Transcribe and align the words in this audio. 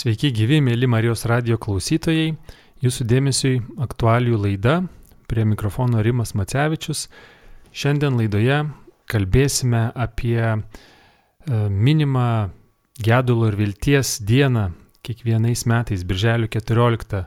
Sveiki 0.00 0.30
gyvi, 0.32 0.62
mėly 0.64 0.86
Marijos 0.88 1.26
radio 1.28 1.58
klausytojai. 1.60 2.30
Jūsų 2.80 3.04
dėmesiui 3.10 3.58
aktualijų 3.84 4.38
laida. 4.46 4.78
Prie 5.28 5.44
mikrofono 5.44 6.00
Rimas 6.00 6.32
Macevičius. 6.38 7.02
Šiandien 7.76 8.16
laidoje 8.16 8.62
kalbėsime 9.12 9.82
apie 9.92 10.38
e, 10.46 10.54
minimą 11.68 12.24
gedulo 12.96 13.50
ir 13.50 13.58
vilties 13.60 14.14
dieną 14.24 14.70
kiekvienais 15.04 15.66
metais, 15.68 16.06
birželio 16.08 16.48
14. 16.48 17.20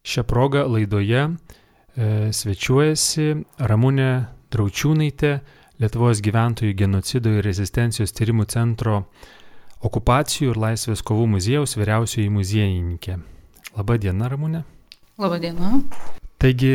Šią 0.00 0.24
progą 0.30 0.64
laidoje 0.78 1.26
e, 1.28 2.10
svečiuojasi 2.40 3.30
Ramūnė 3.68 4.10
Draučiūnaitė, 4.54 5.36
Lietuvos 5.82 6.24
gyventojų 6.24 6.72
genocido 6.78 7.36
ir 7.36 7.44
rezistencijos 7.44 8.16
tyrimų 8.16 8.48
centro 8.48 9.02
okupacijų 9.84 10.50
ir 10.52 10.58
laisvės 10.60 11.00
kovų 11.06 11.26
muziejaus 11.36 11.72
vyriausioji 11.78 12.30
muziejininkė. 12.32 13.14
Ramūnė. 14.30 14.60
Labą 15.18 15.38
dieną. 15.42 15.68
Taigi 16.42 16.74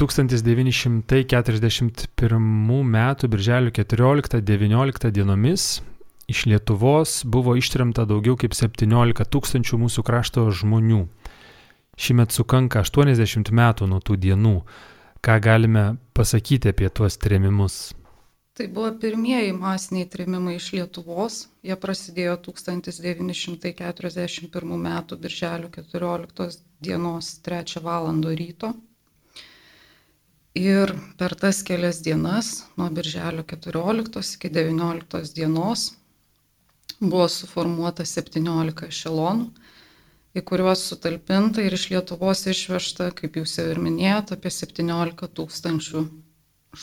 1941 0.00 2.36
m. 2.36 3.16
birželio 3.30 3.70
14-19 3.70 5.10
dienomis 5.10 5.82
iš 6.26 6.46
Lietuvos 6.46 7.24
buvo 7.24 7.56
ištrimta 7.56 8.04
daugiau 8.08 8.36
kaip 8.40 8.56
17 8.56 9.28
tūkstančių 9.28 9.80
mūsų 9.84 10.04
krašto 10.06 10.48
žmonių. 10.50 11.04
Šimet 12.00 12.34
sukanka 12.34 12.82
80 12.82 13.52
metų 13.54 13.88
nuo 13.90 14.00
tų 14.00 14.16
dienų. 14.18 14.56
Ką 15.24 15.36
galime 15.40 15.84
pasakyti 16.16 16.72
apie 16.72 16.88
tuos 16.88 17.16
tremimus? 17.20 17.92
Tai 18.54 18.68
buvo 18.70 18.86
pirmieji 19.02 19.50
masiniai 19.58 20.06
trėmimai 20.06 20.52
iš 20.60 20.68
Lietuvos. 20.76 21.36
Jie 21.66 21.74
prasidėjo 21.84 22.36
1941 22.44 24.74
m. 24.76 24.90
birželio 25.24 25.70
14 25.74 26.60
dienos 26.86 27.30
3 27.48 27.82
val. 27.82 28.06
ryto. 28.40 28.68
Ir 30.60 30.92
per 31.18 31.34
tas 31.34 31.64
kelias 31.66 31.98
dienas, 32.06 32.62
nuo 32.78 32.86
birželio 32.94 33.42
14 33.42 34.36
iki 34.36 34.48
19 34.58 35.34
dienos, 35.34 35.98
buvo 37.00 37.26
suformuota 37.26 38.06
17 38.06 38.86
ešelonų, 38.86 39.50
į 40.38 40.40
kuriuos 40.52 40.86
sutalpinta 40.92 41.58
ir 41.66 41.74
iš 41.74 41.88
Lietuvos 41.90 42.46
išvežta, 42.54 43.10
kaip 43.18 43.42
jūs 43.42 43.58
jau 43.58 43.66
ir 43.74 43.82
minėjote, 43.88 44.38
apie 44.38 44.54
17 44.60 45.26
tūkstančių 45.40 46.06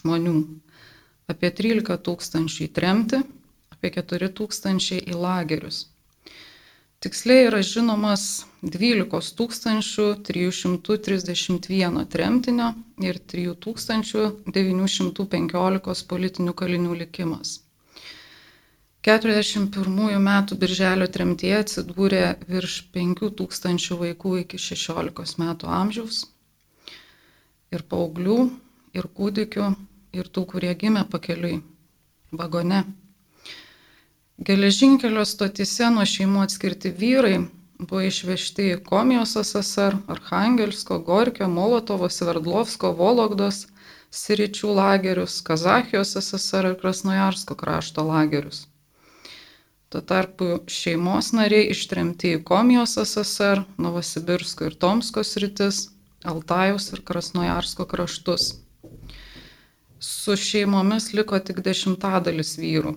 žmonių 0.02 0.36
apie 1.34 1.50
13 1.62 1.98
tūkstančių 2.08 2.60
į 2.66 2.68
tremtį, 2.78 3.18
apie 3.76 3.90
4 3.98 4.30
tūkstančiai 4.40 5.00
į 5.08 5.10
lagerius. 5.26 5.78
Tiksliai 7.02 7.48
yra 7.48 7.62
žinomas 7.66 8.24
12 8.62 9.10
331 10.28 12.04
tremtinio 12.16 12.68
ir 13.02 13.18
3915 13.34 16.04
politinių 16.12 16.54
kalinių 16.62 16.94
likimas. 17.00 17.50
41 19.02 20.22
metų 20.28 20.59
birželio 20.62 21.08
tremtyje 21.16 21.56
atsidūrė 21.64 22.26
virš 22.52 22.76
5000 22.94 23.98
vaikų 24.04 24.32
iki 24.44 24.58
16 24.62 25.42
metų 25.42 25.66
amžiaus 25.82 26.18
ir 27.74 27.82
paauglių, 27.94 28.38
ir 28.94 29.06
kūdikių, 29.18 29.66
ir 30.16 30.28
tų, 30.28 30.45
kurie 30.54 30.73
gimė 30.76 31.06
pakeliui 31.12 31.62
vagone. 32.31 32.84
Geležinkelio 34.42 35.23
stotise 35.28 35.90
nuo 35.94 36.06
šeimų 36.08 36.45
atskirti 36.45 36.90
vyrai 37.02 37.36
buvo 37.81 38.02
išvežti 38.06 38.72
į 38.76 38.80
Komijos 38.86 39.36
SSR, 39.42 39.98
Arhangelsko, 40.16 41.00
Gorkio, 41.06 41.48
Molotovo, 41.50 42.09
Sverdlovsko, 42.09 42.94
Vologdos, 42.98 43.68
Siričių 44.12 44.73
lagerius, 44.76 45.40
Kazachijos 45.47 46.18
SSR 46.19 46.72
ir 46.72 46.75
Krasnojarsko 46.81 47.56
krašto 47.56 48.03
lagerius. 48.07 48.66
Tuo 49.91 50.02
tarpu 50.07 50.50
šeimos 50.72 51.31
nariai 51.36 51.69
ištremti 51.72 52.36
į 52.38 52.41
Komijos 52.47 52.97
SSR, 53.02 53.63
Novosibirsko 53.78 54.69
ir 54.69 54.78
Tomsko 54.80 55.24
sritis, 55.28 55.90
Altajaus 56.24 56.91
ir 56.96 57.02
Krasnojarsko 57.07 57.88
kraštus. 57.94 58.53
Su 60.01 60.35
šeimomis 60.35 61.13
liko 61.13 61.38
tik 61.45 61.59
dešimtadalis 61.62 62.56
vyrų. 62.57 62.95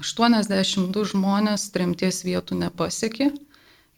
82 0.00 1.04
žmonės 1.12 1.62
tremties 1.72 2.18
vietų 2.24 2.54
nepasiekė, 2.60 3.30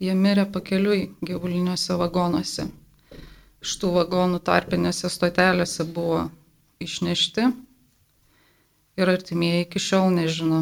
jie 0.03 0.15
mirė 0.19 0.45
pakeliui 0.55 1.01
gyvuliniuose 1.27 1.97
vagonuose. 1.99 2.65
Iš 3.67 3.75
tų 3.83 3.89
vagonų 3.97 4.39
tarpinėse 4.47 5.11
stotelėse 5.11 5.83
buvo 5.99 6.21
išnešti 6.87 7.43
ir 9.03 9.07
artimieji 9.17 9.67
iki 9.67 9.79
šiol 9.83 10.07
nežino, 10.15 10.61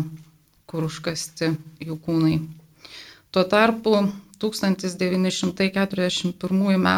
kur 0.68 0.80
užkasti 0.88 1.46
jų 1.84 1.96
kūnai. 2.06 2.36
Tuo 3.28 3.44
tarpu 3.44 3.92
1941 4.40 6.80
m. 6.80 6.88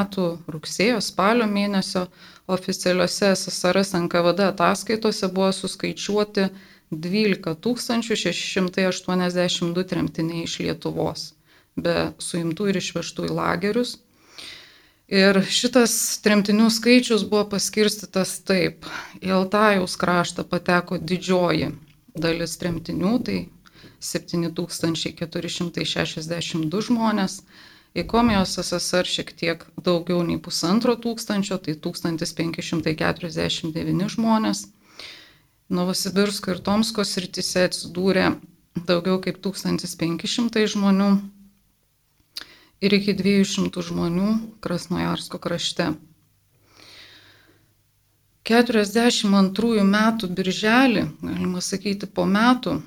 rugsėjo 0.54 0.98
spalio 1.02 1.46
mėnesio 1.50 2.06
oficialiuose 2.46 3.36
SSRS 3.36 3.94
NKVD 3.94 4.40
ataskaitose 4.50 5.28
buvo 5.28 5.52
suskaičiuoti 5.52 6.46
12 6.90 8.16
682 8.16 9.84
tremtiniai 9.88 10.44
iš 10.44 10.58
Lietuvos, 10.60 11.32
be 11.76 12.12
suimtų 12.20 12.68
ir 12.68 12.76
išvežtų 12.82 13.24
į 13.30 13.32
lagerius. 13.38 13.96
Ir 15.12 15.42
šitas 15.44 16.20
tremtinių 16.24 16.70
skaičius 16.72 17.24
buvo 17.28 17.44
paskirstytas 17.54 18.38
taip. 18.48 18.86
Į 19.20 19.28
Altajaus 19.38 19.96
kraštą 20.00 20.44
pateko 20.48 20.98
didžioji 20.98 21.68
dalis 22.16 22.56
tremtinių, 22.60 23.18
tai 23.24 23.48
7462 24.00 26.80
žmonės, 26.88 27.42
į 27.92 28.06
Komijos 28.08 28.56
SSR 28.62 29.04
šiek 29.08 29.32
tiek 29.36 29.64
daugiau 29.76 30.22
nei 30.24 30.38
pusantro 30.40 30.96
tūkstančio, 30.96 31.58
tai 31.60 31.74
1549 31.76 34.08
žmonės. 34.16 34.66
Novosibirsko 35.72 36.50
ir 36.52 36.60
Tomsko 36.64 37.04
srityse 37.08 37.64
atsidūrė 37.68 38.26
daugiau 38.88 39.16
kaip 39.24 39.36
1500 39.44 40.66
žmonių 40.74 41.10
ir 42.82 42.90
iki 42.98 43.12
200 43.16 43.84
žmonių 43.88 44.30
Krasnojarsko 44.64 45.36
krašte. 45.40 45.86
42 48.42 49.84
metų 49.86 50.28
birželį, 50.34 51.02
galima 51.22 51.60
sakyti, 51.62 52.10
po 52.10 52.26
metų 52.26 52.80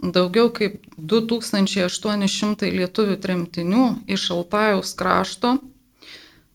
Daugiau 0.00 0.48
kaip 0.56 0.78
2800 0.96 2.70
lietuvių 2.72 3.16
tremtinių 3.20 3.82
iš 4.14 4.30
Altajaus 4.32 4.94
krašto 4.96 5.58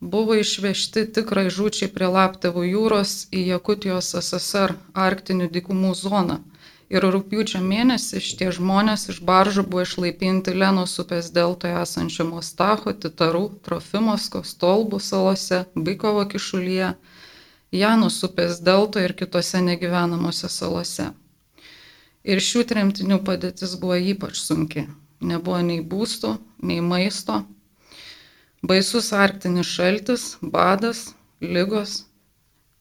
buvo 0.01 0.37
išvežti 0.41 1.03
tikrai 1.17 1.43
žučiai 1.53 1.91
prie 1.93 2.07
Laptevų 2.15 2.63
jūros 2.65 3.11
į 3.29 3.43
Jakutijos 3.51 4.09
SSR 4.17 4.73
arktinių 5.07 5.49
dykumų 5.57 5.93
zoną. 5.99 6.39
Ir 6.89 7.05
rūpiučio 7.13 7.61
mėnesį 7.65 8.21
šitie 8.21 8.49
žmonės 8.57 9.07
iš 9.13 9.19
baržų 9.29 9.65
buvo 9.69 9.85
išlaipinti 9.85 10.53
Lenos 10.53 10.97
upės 11.01 11.29
deltoje 11.37 11.77
esančio 11.81 12.25
Mostacho, 12.29 12.93
Titarų, 12.93 13.43
Trofimosko, 13.65 14.41
Stolbų 14.41 15.01
salose, 15.01 15.63
Bykovo 15.75 16.25
kišulyje, 16.33 16.95
Janus 17.73 18.19
upės 18.25 18.57
deltoje 18.61 19.09
ir 19.09 19.15
kitose 19.21 19.61
negyvenamose 19.69 20.49
salose. 20.49 21.11
Ir 22.25 22.41
šių 22.41 22.63
tremtinių 22.71 23.19
padėtis 23.25 23.75
buvo 23.81 23.99
ypač 24.13 24.39
sunki. 24.41 24.87
Nebuvo 25.21 25.59
nei 25.65 25.81
būstų, 25.93 26.31
nei 26.65 26.81
maisto. 26.81 27.43
Baisus 28.65 29.11
arktinis 29.13 29.69
šaltis, 29.69 30.23
badas, 30.41 31.11
lygos 31.41 31.99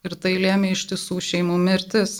ir 0.05 0.15
tai 0.21 0.33
lėmė 0.41 0.71
iš 0.75 0.85
tiesų 0.91 1.19
šeimų 1.27 1.57
mirtis. 1.67 2.15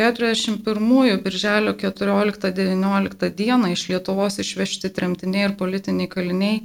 41 0.00 1.20
birželio 1.26 1.74
14-19 1.82 3.30
dieną 3.40 3.70
iš 3.76 3.84
Lietuvos 3.92 4.40
išvežti 4.42 4.90
tremtiniai 4.96 5.50
ir 5.50 5.54
politiniai 5.60 6.10
kaliniai 6.16 6.56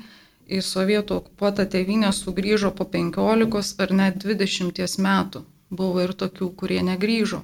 į 0.49 0.63
sovietų 0.65 1.19
okupuotą 1.21 1.67
tėvynę 1.75 2.09
sugrįžo 2.15 2.71
po 2.79 2.87
15 2.95 3.85
ar 3.85 3.95
net 4.01 4.23
20 4.25 4.99
metų. 5.05 5.45
Buvo 5.69 6.07
ir 6.07 6.15
tokių, 6.23 6.49
kurie 6.57 6.81
negryžo. 6.87 7.43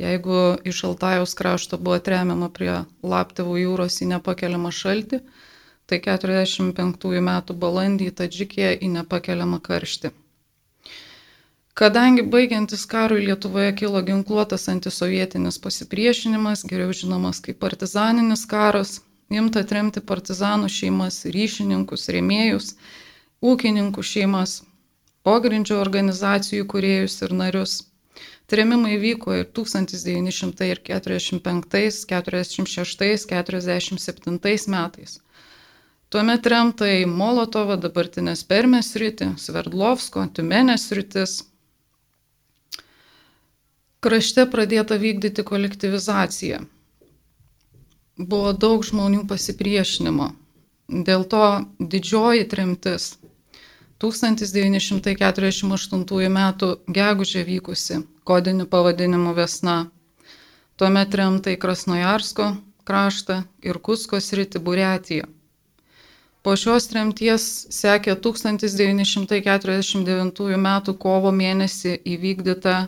jeigu 0.00 0.38
iš 0.68 0.84
Altajaus 0.88 1.34
krašto 1.38 1.78
buvo 1.78 1.98
tremiama 2.04 2.48
prie 2.52 2.72
Laptevų 3.02 3.58
jūros 3.62 4.00
į 4.04 4.12
nepakeliamą 4.14 4.72
šaltį, 4.72 5.20
tai 5.88 6.00
45 6.04 7.20
metų 7.32 7.58
balandį 7.64 8.08
į 8.12 8.16
Tadžikiją 8.22 8.72
į 8.78 8.94
nepakeliamą 9.00 9.60
karštį. 9.64 10.12
Kadangi 11.78 12.24
baigiantis 12.26 12.86
karui 12.90 13.20
Lietuvoje 13.22 13.74
kilo 13.80 14.00
ginkluotas 14.02 14.64
antisovietinis 14.68 15.60
pasipriešinimas, 15.62 16.64
geriau 16.66 16.94
žinomas 17.00 17.38
kaip 17.44 17.60
partizaninis 17.62 18.42
karas, 18.50 18.96
imta 19.30 19.62
tremti 19.62 20.02
partizanų 20.02 20.70
šeimas, 20.74 21.20
ryšininkus, 21.36 22.08
rėmėjus, 22.16 22.72
ūkininkų 23.46 24.02
šeimas, 24.10 24.62
pogrindžio 25.26 25.76
organizacijų 25.82 26.66
kuriejus 26.72 27.16
ir 27.26 27.32
narius. 27.40 27.72
Tremimai 28.48 28.94
vyko 29.02 29.34
ir 29.36 29.44
1945, 29.58 31.98
46, 32.12 33.26
47 33.32 34.70
metais. 34.74 35.12
Tuomet 36.08 36.42
remta 36.48 36.86
į 36.88 37.04
Molotovą, 37.10 37.76
dabartinės 37.82 38.40
Permės 38.48 38.94
rytį, 38.96 39.26
Sverdlovsko, 39.42 40.24
Tiumenės 40.38 40.88
rytis. 40.96 41.32
Krašte 44.00 44.46
pradėta 44.48 44.96
vykdyti 45.02 45.44
kolektivizacija 45.44 46.62
buvo 48.18 48.52
daug 48.52 48.82
žmonių 48.84 49.24
pasipriešinimo. 49.30 50.32
Dėl 51.06 51.24
to 51.30 51.42
didžioji 51.78 52.46
tremtis 52.50 53.12
1948 53.98 56.30
m. 56.30 56.38
gegužė 56.98 57.42
vykusi 57.48 57.96
kodiniu 58.24 58.66
pavadinimu 58.70 59.32
Vesna. 59.34 59.90
Tuomet 60.78 61.10
tremta 61.10 61.50
į 61.50 61.58
Krasnojarsko 61.58 62.62
kraštą 62.86 63.42
ir 63.66 63.82
Kusko 63.82 64.22
sritį 64.22 64.62
Buretiją. 64.62 65.26
Po 66.46 66.54
šios 66.54 66.86
tremties 66.92 67.66
sekė 67.74 68.14
1949 68.28 70.54
m. 70.54 70.68
kovo 71.02 71.34
mėnesį 71.42 71.98
įvykdyta 72.14 72.86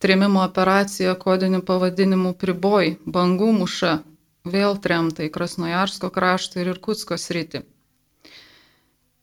trėmimo 0.00 0.40
operacija 0.48 1.12
kodiniu 1.20 1.60
pavadinimu 1.68 2.32
Priboj, 2.40 2.96
bangų 3.04 3.52
muša 3.60 4.00
vėl 4.56 4.80
tremta 4.80 5.20
į 5.28 5.30
Krasnojarsko 5.36 6.08
kraštą 6.16 6.64
ir 6.64 6.72
Irkutsko 6.72 7.20
sritį. 7.20 7.75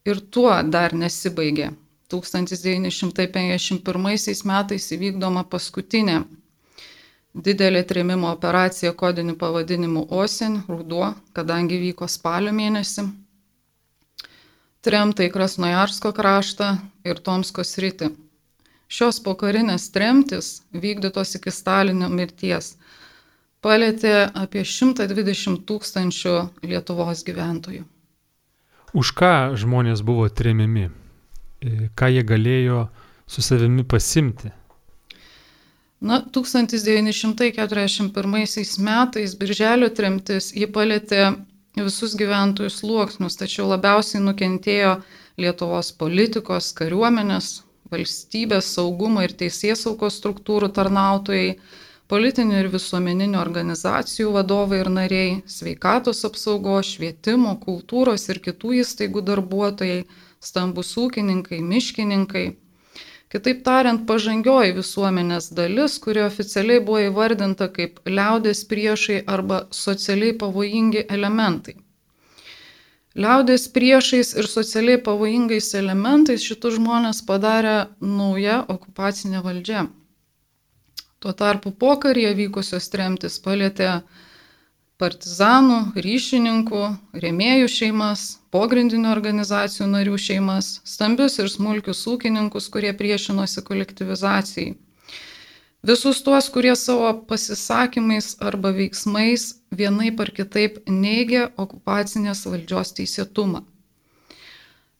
Ir 0.03 0.19
tuo 0.35 0.51
dar 0.67 0.91
nesibaigė. 0.93 1.71
1951 2.13 4.43
metais 4.49 4.85
įvykdoma 4.95 5.43
paskutinė 5.49 6.17
didelė 7.33 7.81
trėmimo 7.89 8.29
operacija 8.29 8.93
kodiniu 8.93 9.35
pavadinimu 9.39 10.05
Osen, 10.23 10.61
Ruduo, 10.67 11.13
kadangi 11.33 11.79
vyko 11.81 12.07
spalio 12.07 12.51
mėnesį. 12.53 13.07
Tremta 14.83 15.23
į 15.23 15.31
Krasnojarsko 15.33 16.11
kraštą 16.13 16.77
ir 17.07 17.19
Tomsko 17.23 17.63
sritį. 17.63 18.11
Šios 18.91 19.19
pokarinės 19.25 19.89
tremtis 19.95 20.61
vykdytos 20.75 21.35
iki 21.39 21.51
Stalino 21.55 22.11
mirties 22.11 22.75
palėtė 23.63 24.29
apie 24.43 24.65
120 24.67 25.63
tūkstančių 25.69 26.35
Lietuvos 26.67 27.23
gyventojų. 27.25 27.87
Už 28.93 29.09
ką 29.17 29.57
žmonės 29.57 30.03
buvo 30.05 30.29
tremiami? 30.29 30.89
E, 30.89 31.89
ką 31.97 32.09
jie 32.13 32.23
galėjo 32.27 32.87
su 33.25 33.41
savimi 33.41 33.83
pasimti? 33.83 34.51
Na, 36.03 36.19
1941 36.19 38.11
metais 38.83 39.35
birželio 39.39 39.89
tremtis 39.97 40.51
jį 40.53 40.67
palėtė 40.75 41.21
visus 41.79 42.13
gyventojų 42.19 42.69
sluoksnius, 42.69 43.37
tačiau 43.39 43.65
labiausiai 43.71 44.21
nukentėjo 44.21 44.97
Lietuvos 45.41 45.89
politikos, 45.97 46.73
kariuomenės, 46.77 47.63
valstybės 47.89 48.67
saugumo 48.75 49.23
ir 49.25 49.33
teisės 49.39 49.81
saugos 49.87 50.19
struktūrų 50.19 50.69
tarnautojai, 50.75 51.55
politinių 52.13 52.59
ir 52.61 52.67
visuomeninių 52.69 53.39
organizacijų 53.41 54.33
vadovai 54.35 54.83
ir 54.83 54.89
nariai, 54.93 55.29
sveikatos 55.49 56.19
apsaugos, 56.27 56.91
švietimo, 56.93 57.55
kultūros 57.63 58.27
ir 58.29 58.39
kitų 58.47 58.75
įstaigų 58.83 59.23
darbuotojai, 59.29 60.03
stambus 60.43 60.91
ūkininkai, 61.01 61.63
miškininkai. 61.71 62.43
Kitaip 63.33 63.63
tariant, 63.65 64.03
pažangioji 64.05 64.75
visuomenės 64.77 65.47
dalis, 65.57 65.95
kuri 66.03 66.21
oficialiai 66.27 66.83
buvo 66.85 66.99
įvardinta 67.07 67.65
kaip 67.73 67.97
liaudės 68.05 68.61
priešai 68.69 69.23
arba 69.37 69.63
socialiai 69.73 70.35
pavojingi 70.43 71.07
elementai. 71.17 71.79
Liaudės 73.17 73.65
priešais 73.73 74.35
ir 74.37 74.51
socialiai 74.53 75.01
pavojingais 75.09 75.73
elementais 75.81 76.45
šitus 76.45 76.77
žmonės 76.77 77.25
padarė 77.25 77.75
nauja 78.05 78.61
okupacinė 78.77 79.41
valdžia. 79.49 79.87
Tuo 81.23 81.31
tarpu 81.31 81.71
pokaryje 81.71 82.33
vykusios 82.35 82.89
tremtis 82.91 83.37
palėtė 83.39 84.01
partizanų, 84.99 85.77
ryšininkų, 86.03 86.81
rėmėjų 87.23 87.69
šeimas, 87.71 88.25
pogrindinių 88.51 89.07
organizacijų 89.13 89.87
narių 89.93 90.19
šeimas, 90.19 90.73
stambius 90.83 91.39
ir 91.39 91.47
smulkius 91.53 92.03
ūkininkus, 92.11 92.67
kurie 92.73 92.91
priešinosi 92.99 93.63
kolektivizacijai. 93.69 94.75
Visus 95.87 96.19
tuos, 96.27 96.51
kurie 96.51 96.75
savo 96.79 97.09
pasisakymais 97.31 98.33
arba 98.51 98.75
veiksmais 98.75 99.49
vienaip 99.71 100.19
ar 100.23 100.35
kitaip 100.41 100.83
neigia 100.91 101.49
okupacinės 101.55 102.43
valdžios 102.51 102.93
teisėtumą. 102.99 103.63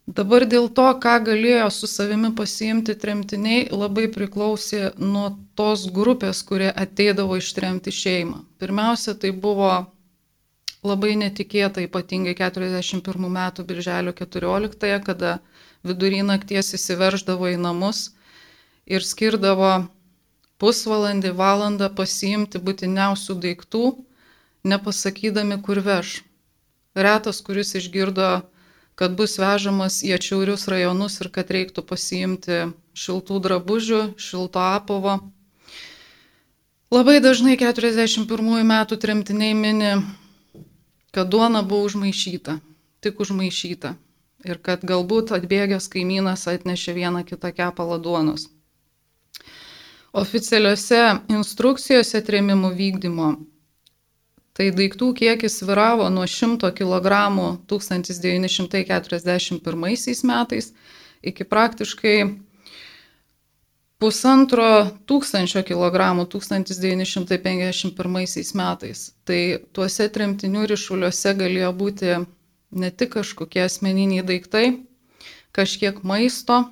Dabar 0.03 0.43
dėl 0.43 0.65
to, 0.67 0.83
ką 0.99 1.13
galėjo 1.23 1.69
su 1.71 1.87
savimi 1.87 2.33
pasiimti 2.35 2.91
tremtiniai, 2.99 3.69
labai 3.71 4.09
priklausė 4.11 4.91
nuo 4.99 5.29
tos 5.55 5.85
grupės, 5.95 6.41
kurie 6.43 6.67
ateidavo 6.67 7.37
ištremti 7.39 7.93
šeimą. 7.95 8.41
Pirmiausia, 8.59 9.15
tai 9.15 9.31
buvo 9.31 9.69
labai 10.83 11.15
netikėta, 11.15 11.85
ypatingai 11.87 12.35
41 12.35 13.31
metų 13.37 13.63
birželio 13.63 14.11
14, 14.11 14.99
kada 15.07 15.37
vidury 15.87 16.19
nakties 16.19 16.75
įsiverždavo 16.75 17.53
į 17.53 17.57
namus 17.63 18.09
ir 18.85 19.07
skirdavo 19.07 19.85
pusvalandį, 20.59 21.31
valandą 21.31 21.87
pasiimti 21.95 22.59
būtiniausių 22.59 23.39
daiktų, 23.39 23.85
nepasakydami, 24.67 25.63
kur 25.63 25.79
veš. 25.79 26.17
Retas, 26.93 27.39
kuris 27.39 27.71
išgirdo 27.79 28.43
kad 28.99 29.15
bus 29.17 29.37
vežamas 29.41 30.01
į 30.05 30.13
atšiaurius 30.17 30.67
rajonus 30.71 31.19
ir 31.21 31.31
kad 31.33 31.49
reiktų 31.53 31.83
pasiimti 31.89 32.59
šiltų 32.97 33.39
drabužių, 33.47 34.01
šilto 34.21 34.61
apavo. 34.61 35.17
Labai 36.93 37.17
dažnai 37.25 37.57
41 37.57 38.61
metų 38.69 38.99
tremtiniai 39.01 39.55
mini, 39.57 39.93
kad 41.13 41.29
duona 41.33 41.63
buvo 41.65 41.87
užmaišyta, 41.89 42.59
tik 43.01 43.21
užmaišyta 43.23 43.95
ir 44.45 44.59
kad 44.61 44.83
galbūt 44.85 45.33
atbėgęs 45.33 45.89
kaimynas 45.89 46.45
atnešė 46.51 46.93
vieną 46.99 47.23
kitą 47.25 47.53
kepalą 47.55 47.97
duonos. 47.97 48.49
Oficialiuose 50.13 51.01
instrukcijose 51.33 52.21
trėmimų 52.21 52.69
vykdymo 52.77 53.29
Tai 54.53 54.67
daiktų 54.77 55.07
kiekis 55.17 55.57
sviravo 55.63 56.05
nuo 56.13 56.27
100 56.29 56.69
kg 56.77 57.09
1941 57.65 60.29
metais 60.29 60.69
iki 61.23 61.43
praktiškai 61.43 62.17
pusantro 64.03 64.91
tūkstančio 65.07 65.63
kilogramų 65.63 66.27
1951 66.29 68.53
metais. 68.59 68.99
Tai 69.23 69.41
tuose 69.73 70.09
tremtinių 70.11 70.67
ryšuliuose 70.73 71.33
galėjo 71.39 71.71
būti 71.79 72.17
ne 72.83 72.89
tik 72.91 73.09
kažkokie 73.15 73.63
asmeniniai 73.63 74.23
daiktai, 74.27 74.67
kažkiek 75.55 76.03
maisto, 76.03 76.67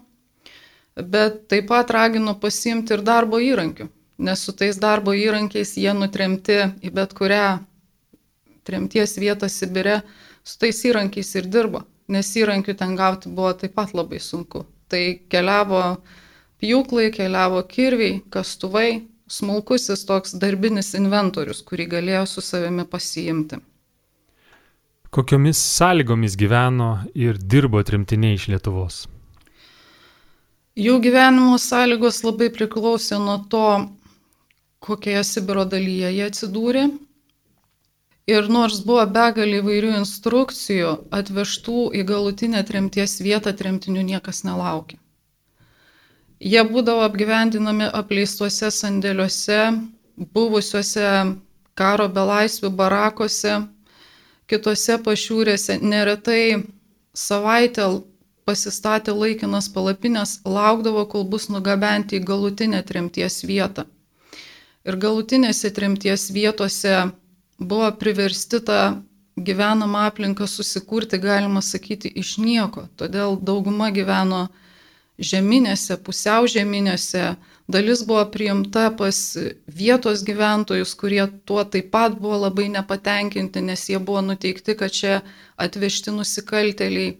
bet 0.97 1.47
taip 1.47 1.67
pat 1.71 1.87
ragino 1.95 2.35
pasiimti 2.35 2.93
ir 2.97 3.01
darbo 3.05 3.39
įrankių, 3.39 3.87
nes 4.27 4.39
su 4.43 4.51
tais 4.53 4.77
darbo 4.81 5.13
įrankiais 5.15 5.77
jie 5.79 5.93
nutremti 5.95 6.57
į 6.83 6.91
bet 6.99 7.13
kurią 7.15 7.70
tremties 8.67 9.17
vietą 9.21 9.49
Sibire, 9.49 10.01
su 10.43 10.57
tais 10.61 10.81
įrankiais 10.85 11.31
ir 11.39 11.47
dirbo, 11.51 11.83
nes 12.11 12.29
įrankių 12.37 12.75
ten 12.77 12.95
gauti 12.99 13.29
buvo 13.29 13.53
taip 13.57 13.75
pat 13.77 13.95
labai 13.97 14.19
sunku. 14.21 14.65
Tai 14.91 15.03
keliavo 15.31 15.81
pjūklai, 16.61 17.09
keliavo 17.15 17.61
kirviai, 17.69 18.19
kastuvai, 18.33 19.03
smulkusis 19.31 20.05
toks 20.05 20.35
darbinis 20.41 20.93
inventorius, 20.97 21.63
kurį 21.63 21.87
galėjo 21.95 22.25
su 22.27 22.43
savimi 22.45 22.85
pasiimti. 22.89 23.61
Kokiomis 25.11 25.59
sąlygomis 25.59 26.37
gyveno 26.39 26.91
ir 27.19 27.39
dirbo 27.39 27.81
tremtiniai 27.83 28.37
iš 28.37 28.47
Lietuvos? 28.53 29.01
Jų 30.79 31.01
gyvenimo 31.03 31.57
sąlygos 31.59 32.21
labai 32.23 32.47
priklausė 32.55 33.17
nuo 33.19 33.41
to, 33.51 33.65
kokioje 34.79 35.23
Sibiro 35.27 35.65
dalyje 35.67 36.13
jie 36.15 36.29
atsidūrė. 36.29 36.85
Ir 38.31 38.47
nors 38.55 38.79
buvo 38.87 39.03
begalį 39.15 39.59
įvairių 39.59 39.93
instrukcijų, 39.99 40.91
atvežtų 41.19 41.79
į 41.99 42.03
galutinę 42.11 42.61
tremties 42.67 43.17
vietą 43.25 43.51
tremtinių 43.61 44.03
niekas 44.13 44.45
nelaukė. 44.47 44.99
Jie 46.41 46.61
būdavo 46.69 47.03
apgyvendinami 47.05 47.89
apleistuose 47.99 48.69
sandėliuose, 48.73 49.57
buvusiuose 50.37 51.09
karo 51.81 52.07
belaisvių 52.15 52.71
barakose, 52.79 53.59
kitose 54.49 54.97
pašiūrėse, 55.05 55.77
neretai 55.81 56.63
savaitę 57.13 57.85
pasistatė 58.47 59.13
laikinas 59.15 59.69
palapinės, 59.75 60.39
laukdavo, 60.45 61.05
kol 61.13 61.27
bus 61.33 61.49
nugabenti 61.53 62.17
į 62.17 62.25
galutinę 62.31 62.81
tremties 62.87 63.43
vietą. 63.47 63.85
Ir 64.87 64.97
galutinėse 64.97 65.69
tremties 65.77 66.31
vietose 66.33 66.95
buvo 67.61 67.91
priversti 68.01 68.59
tą 68.65 68.81
gyvenamą 69.37 69.99
aplinką 70.09 70.47
susikurti, 70.47 71.19
galima 71.19 71.61
sakyti, 71.61 72.11
iš 72.21 72.35
nieko. 72.41 72.87
Todėl 72.99 73.37
dauguma 73.39 73.91
gyveno 73.93 74.47
žeminėse, 75.21 75.97
pusiau 76.03 76.49
žeminėse, 76.49 77.35
dalis 77.71 78.03
buvo 78.07 78.23
priimta 78.33 78.89
pas 78.97 79.17
vietos 79.67 80.23
gyventojus, 80.27 80.93
kurie 80.97 81.23
tuo 81.45 81.63
taip 81.63 81.91
pat 81.93 82.17
buvo 82.19 82.41
labai 82.45 82.67
nepatenkinti, 82.73 83.61
nes 83.61 83.87
jie 83.89 83.99
buvo 83.99 84.23
nuteikti, 84.31 84.75
kad 84.75 84.91
čia 84.91 85.21
atvežti 85.57 86.13
nusikalteliai 86.15 87.15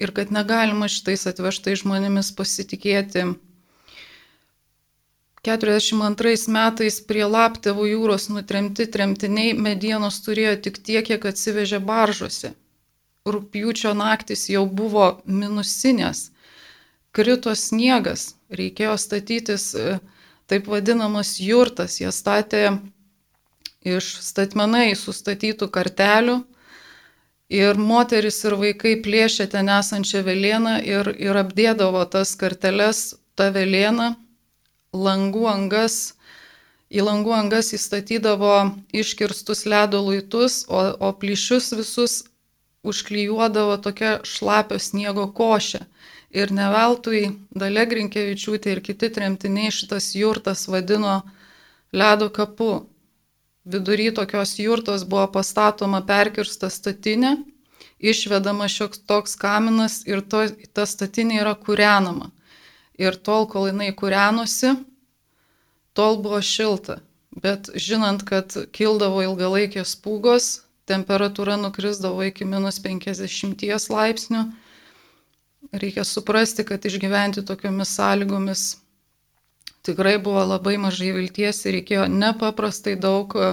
ir 0.00 0.12
kad 0.16 0.32
negalima 0.34 0.88
šitais 0.88 1.26
atvežtais 1.30 1.84
žmonėmis 1.84 2.32
pasitikėti. 2.36 3.30
42 5.46 6.48
metais 6.52 6.98
prie 7.08 7.24
Laptevų 7.24 7.86
jūros 7.94 8.28
nutremti 8.32 8.86
tremtiniai 8.86 9.54
medienos 9.56 10.20
turėjo 10.24 10.56
tik 10.66 10.80
tiek, 10.84 11.06
kiek 11.06 11.24
atsivežė 11.30 11.80
baržose. 11.80 12.52
Rūpjūčio 13.28 13.94
naktis 13.96 14.48
jau 14.52 14.66
buvo 14.66 15.06
minusinės, 15.24 16.30
krito 17.16 17.54
sniegas, 17.56 18.34
reikėjo 18.52 18.96
statytis 19.00 19.66
e, 19.76 19.98
taip 20.48 20.68
vadinamas 20.72 21.34
jurtas, 21.40 22.00
jie 22.00 22.12
statė 22.12 22.78
iš 23.84 24.14
statmenai 24.24 24.92
sustatytų 24.96 25.68
kartelių, 25.72 26.40
Ir 27.50 27.74
moteris 27.82 28.36
ir 28.46 28.54
vaikai 28.54 28.92
plėšė 29.02 29.48
ten 29.50 29.70
esančią 29.74 30.20
velėną 30.22 30.76
ir, 30.86 31.08
ir 31.18 31.38
apdėdavo 31.40 32.04
tas 32.12 32.36
karteles, 32.38 33.00
tą 33.34 33.48
velėną, 33.56 34.12
langų 34.96 35.46
angas, 35.50 36.14
į 36.90 37.04
langų 37.06 37.34
angas 37.36 37.72
įstatydavo 37.76 38.54
iškirstus 38.92 39.64
ledo 39.66 40.02
luitus, 40.02 40.64
o, 40.68 40.82
o 40.98 41.12
plyšius 41.14 41.72
visus 41.78 42.16
užklyjuodavo 42.82 43.76
tokia 43.84 44.18
šlapio 44.24 44.78
sniego 44.78 45.28
košė. 45.36 45.84
Ir 46.30 46.52
ne 46.54 46.68
veltui 46.70 47.24
Dalė 47.58 47.88
Grinkievičiūtė 47.90 48.76
ir 48.76 48.80
kiti 48.86 49.10
tremtiniai 49.10 49.72
šitas 49.74 50.12
jurtas 50.14 50.68
vadino 50.70 51.20
ledo 51.92 52.30
kapu, 52.30 52.86
Vidury 53.64 54.14
tokios 54.14 54.58
jurtos 54.58 55.02
buvo 55.04 55.26
pastatoma 55.34 56.00
perkirsta 56.06 56.70
statinė, 56.72 57.34
išvedama 58.00 58.68
šioks 58.72 59.02
toks 59.10 59.36
kaminas 59.36 60.00
ir 60.08 60.22
to, 60.32 60.46
ta 60.72 60.86
statinė 60.88 61.42
yra 61.42 61.52
kūrenama. 61.66 62.30
Ir 63.00 63.16
tol, 63.16 63.46
kol 63.48 63.70
jinai 63.70 63.90
kūrenosi, 63.96 64.74
tol 65.96 66.18
buvo 66.24 66.40
šilta. 66.44 66.98
Bet 67.40 67.70
žinant, 67.78 68.24
kad 68.26 68.52
kildavo 68.74 69.22
ilgalaikės 69.24 69.94
pūgos, 70.02 70.66
temperatūra 70.90 71.54
nukrisdavo 71.60 72.24
iki 72.26 72.44
minus 72.44 72.80
50 72.82 73.88
laipsnių, 73.94 74.44
reikia 75.72 76.04
suprasti, 76.04 76.66
kad 76.66 76.84
išgyventi 76.84 77.44
tokiomis 77.46 77.94
sąlygomis 77.96 78.64
tikrai 79.82 80.18
buvo 80.18 80.44
labai 80.44 80.76
mažai 80.80 81.12
vilties 81.16 81.64
ir 81.64 81.78
reikėjo 81.78 82.06
nepaprastai 82.12 82.96
daug 83.00 83.34
e, 83.36 83.52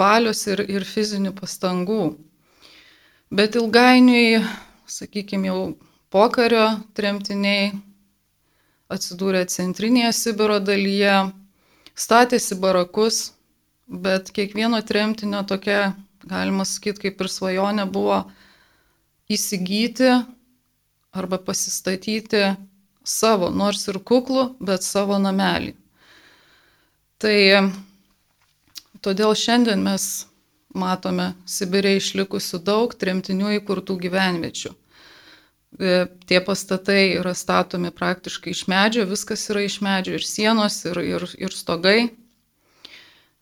valios 0.00 0.44
ir, 0.50 0.64
ir 0.66 0.86
fizinių 0.88 1.34
pastangų. 1.38 2.16
Bet 3.30 3.58
ilgainiui, 3.60 4.40
sakykime, 4.88 5.50
jau 5.50 5.60
pokario 6.10 6.64
tremtiniai 6.96 7.74
atsidūrė 8.92 9.44
centrinėje 9.52 10.12
Sibiro 10.16 10.58
dalyje, 10.64 11.30
statėsi 11.98 12.56
barakus, 12.60 13.32
bet 13.88 14.32
kiekvieno 14.34 14.80
tremtinio 14.84 15.42
tokia, 15.48 15.92
galima 16.28 16.64
sakyti, 16.68 17.08
kaip 17.08 17.20
ir 17.24 17.30
svajonė 17.32 17.88
buvo 17.92 18.22
įsigyti 19.32 20.10
arba 21.12 21.38
pasistatyti 21.40 22.42
savo, 23.04 23.50
nors 23.50 23.86
ir 23.88 24.00
kuklų, 24.04 24.54
bet 24.60 24.84
savo 24.84 25.18
namelį. 25.20 25.74
Tai 27.18 27.38
todėl 29.02 29.34
šiandien 29.34 29.80
mes 29.82 30.04
matome 30.78 31.32
Sibirė 31.48 31.96
išlikusių 31.98 32.60
daug 32.62 32.92
tremtinių 32.94 33.56
įkurtų 33.58 33.96
gyvenviečių. 34.04 34.74
E, 35.76 36.06
tie 36.24 36.40
pastatai 36.40 37.18
yra 37.20 37.34
statomi 37.36 37.90
praktiškai 37.92 38.54
iš 38.54 38.64
medžio, 38.72 39.04
viskas 39.06 39.44
yra 39.52 39.66
iš 39.66 39.80
medžio, 39.84 40.16
ir 40.16 40.24
sienos, 40.24 40.80
ir, 40.88 41.00
ir, 41.04 41.26
ir 41.36 41.52
stogai. 41.52 42.08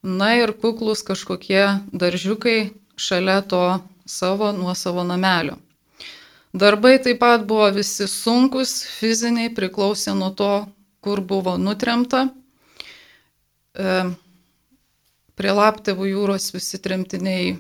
Na 0.02 0.32
ir 0.38 0.52
kuklus 0.58 1.04
kažkokie 1.06 1.62
daržiukai 1.94 2.72
šalia 2.98 3.40
to 3.46 3.62
savo 4.06 4.50
nuosavo 4.52 5.04
namelio. 5.06 5.56
Darbai 6.56 6.96
taip 7.02 7.20
pat 7.20 7.44
buvo 7.46 7.68
visi 7.74 8.06
sunkus, 8.10 8.80
fiziniai, 8.98 9.52
priklausė 9.54 10.14
nuo 10.16 10.30
to, 10.34 10.52
kur 11.04 11.20
buvo 11.20 11.56
nutremta. 11.60 12.26
E, 13.76 13.98
prie 15.38 15.52
Laptevų 15.52 16.10
jūros 16.10 16.48
visi 16.54 16.80
tremtiniai 16.82 17.54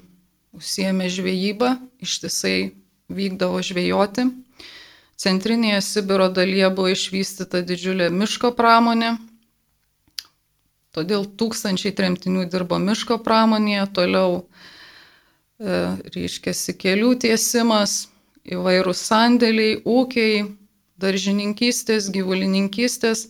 užsiemė 0.56 1.10
žvejybą, 1.12 1.70
ištisai 2.02 2.72
vykdavo 3.12 3.62
žvejoti. 3.62 4.26
Centrinėje 5.16 5.80
Sibiro 5.80 6.28
dalyje 6.28 6.68
buvo 6.76 6.90
išvystyta 6.92 7.62
didžiulė 7.64 8.10
miško 8.12 8.50
pramonė, 8.58 9.14
todėl 10.96 11.24
tūkstančiai 11.40 11.94
tremtinių 11.96 12.44
dirbo 12.52 12.76
miško 12.82 13.16
pramonėje, 13.24 13.86
toliau 13.96 14.36
e, 14.42 15.80
reiškėsi 16.16 16.76
kelių 16.82 17.14
tiesimas, 17.24 17.96
įvairūs 18.44 19.00
sandėliai, 19.08 19.80
ūkiai, 19.88 20.44
daržininkystės, 21.00 22.10
gyvulininkystės, 22.12 23.26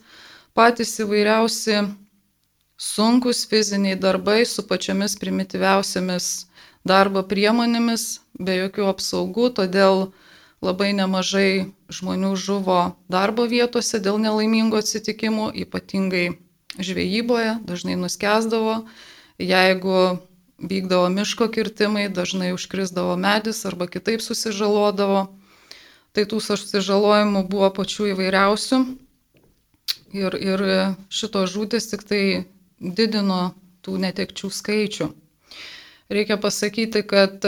patys 0.59 0.99
įvairiausi 1.03 1.81
sunkus 2.77 3.47
fiziniai 3.49 3.97
darbai 3.99 4.45
su 4.47 4.63
pačiomis 4.67 5.17
primityviausiamis 5.23 6.29
darbo 6.87 7.23
priemonėmis, 7.27 8.07
be 8.39 8.59
jokių 8.61 8.91
apsaugų, 8.93 9.51
todėl 9.59 10.09
labai 10.65 10.93
nemažai 10.97 11.73
žmonių 11.93 12.33
žuvo 12.41 12.97
darbo 13.13 13.47
vietose 13.51 14.01
dėl 14.03 14.19
nelaimingų 14.23 14.81
atsitikimų, 14.81 15.51
ypatingai 15.67 16.39
žvejyboje, 16.79 17.59
dažnai 17.67 17.97
nuskesdavo. 18.01 18.85
Jeigu 19.39 20.21
vykdavo 20.59 21.09
miško 21.13 21.49
kirtimai, 21.53 22.09
dažnai 22.09 22.53
užkrisdavo 22.57 23.17
medis 23.21 23.65
arba 23.69 23.87
kitaip 23.87 24.25
susižalodavo. 24.25 25.27
Tai 26.17 26.25
tų 26.25 26.41
susižalojimų 26.41 27.45
buvo 27.53 27.69
pačių 27.77 28.13
įvairiausių. 28.15 28.81
Ir, 30.17 30.37
ir 30.41 30.63
šito 31.13 31.45
žūtis 31.45 31.91
tik 31.93 32.07
tai 32.09 32.23
didino 32.81 33.53
tų 33.85 33.99
netekčių 34.01 34.49
skaičių. 34.49 35.11
Reikia 36.09 36.39
pasakyti, 36.41 37.03
kad 37.05 37.45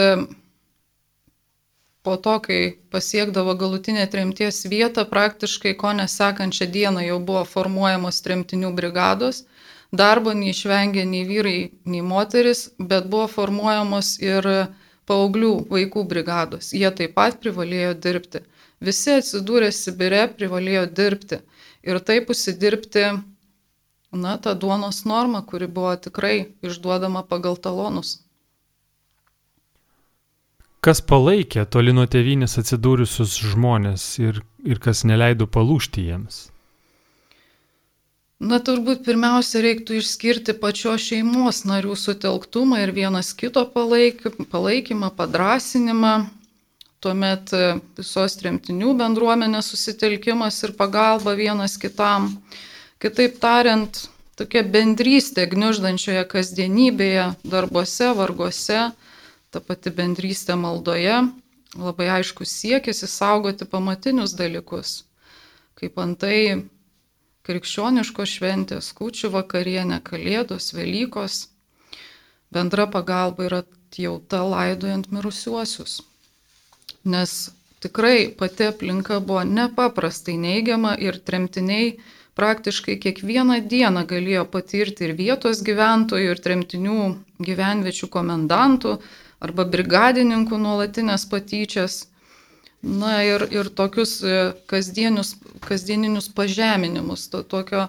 po 2.08 2.16
to, 2.24 2.34
kai 2.40 2.58
pasiekdavo 2.94 3.52
galutinė 3.60 4.06
tremties 4.12 4.62
vieta, 4.72 5.04
praktiškai 5.12 5.74
ko 5.82 5.92
nesekančią 5.98 6.68
dieną 6.76 7.02
jau 7.04 7.18
buvo 7.30 7.42
formuojamos 7.52 8.20
tremtinių 8.24 8.70
brigados. 8.78 9.42
Darbo 10.00 10.32
neišvengė 10.38 11.04
nei 11.10 11.26
vyrai, 11.28 11.58
nei 11.92 12.00
moteris, 12.12 12.62
bet 12.92 13.10
buvo 13.12 13.26
formuojamos 13.34 14.14
ir 14.24 14.48
paauglių 15.10 15.52
vaikų 15.74 16.04
brigados. 16.08 16.72
Jie 16.80 16.88
taip 17.00 17.12
pat 17.20 17.36
privalėjo 17.44 17.92
dirbti. 18.06 18.42
Visi 18.88 19.18
atsidūrę 19.18 19.68
Sibire 19.72 20.22
privalėjo 20.38 20.86
dirbti 21.00 21.42
ir 21.88 22.00
taip 22.08 22.32
užsidirbti, 22.32 23.04
na, 24.24 24.38
tą 24.44 24.56
duonos 24.64 25.02
normą, 25.04 25.44
kuri 25.52 25.68
buvo 25.68 25.92
tikrai 26.08 26.36
išduodama 26.64 27.24
pagal 27.28 27.60
talonus. 27.68 28.16
Kas 30.84 31.00
palaikė 31.02 31.64
toli 31.66 31.90
nuo 31.94 32.04
tėvynės 32.06 32.54
atsidūrusius 32.60 33.34
žmonės 33.50 34.04
ir, 34.22 34.38
ir 34.62 34.78
kas 34.82 35.02
neleido 35.08 35.48
palūšti 35.50 36.06
jiems? 36.06 36.46
Na, 38.38 38.60
turbūt 38.62 39.00
pirmiausia 39.02 39.64
reiktų 39.64 39.96
išskirti 39.98 40.54
pačio 40.62 40.92
šeimos 41.02 41.64
narių 41.66 41.96
sutelktumą 41.98 42.84
ir 42.84 42.92
vienas 42.94 43.32
kito 43.34 43.64
palaikymą, 43.74 45.08
padrasinimą, 45.18 46.12
tuomet 47.02 47.50
e, 47.50 47.64
visos 47.98 48.38
tremtinių 48.38 48.94
bendruomenės 49.00 49.72
susitelkimas 49.72 50.60
ir 50.62 50.76
pagalba 50.78 51.34
vienas 51.34 51.74
kitam. 51.82 52.30
Kitaip 53.02 53.42
tariant, 53.42 54.04
tokia 54.38 54.62
bendrystė 54.62 55.48
gniuždančioje 55.50 56.22
kasdienybėje, 56.30 57.26
darbuose, 57.42 58.12
varguose, 58.22 58.84
ta 59.50 59.60
pati 59.64 59.90
bendrystė 60.00 60.56
maldoje, 60.60 61.18
labai 61.76 62.08
aiškus 62.18 62.52
siekis 62.62 63.04
įsaugoti 63.06 63.68
pamatinius 63.74 64.34
dalykus, 64.38 64.94
kaip 65.78 65.98
antai 66.04 66.40
krikščioniškos 67.48 68.32
šventės, 68.38 68.90
kučių 68.98 69.30
vakarienė, 69.32 70.02
kalėdos, 70.04 70.72
Velykos, 70.76 71.38
bendra 72.52 72.84
pagalba 72.92 73.46
yra 73.48 73.62
atjauta 73.64 74.42
laidojant 74.44 75.08
mirusiuosius. 75.16 76.02
Nes 77.08 77.32
tikrai 77.80 78.28
pati 78.40 78.68
aplinka 78.68 79.20
buvo 79.24 79.44
nepaprastai 79.48 80.36
neigiama 80.42 80.92
ir 81.00 81.20
tremtiniai 81.30 81.94
praktiškai 82.38 82.98
kiekvieną 83.02 83.56
dieną 83.72 84.04
galėjo 84.12 84.44
patirti 84.52 85.08
ir 85.08 85.14
vietos 85.18 85.62
gyventojų, 85.66 86.34
ir 86.34 86.42
tremtinių 86.44 86.98
gyvenviečių 87.48 88.08
komendantų 88.18 88.92
arba 89.44 89.66
brigadininkų 89.68 90.58
nuolatinės 90.60 91.26
patyčias. 91.30 92.06
Na 92.82 93.24
ir, 93.26 93.42
ir 93.50 93.72
tokius 93.74 94.20
e, 94.22 94.34
kasdieninius 94.70 96.28
pažeminimus. 96.34 97.24
To, 97.32 97.42
tokio, 97.42 97.88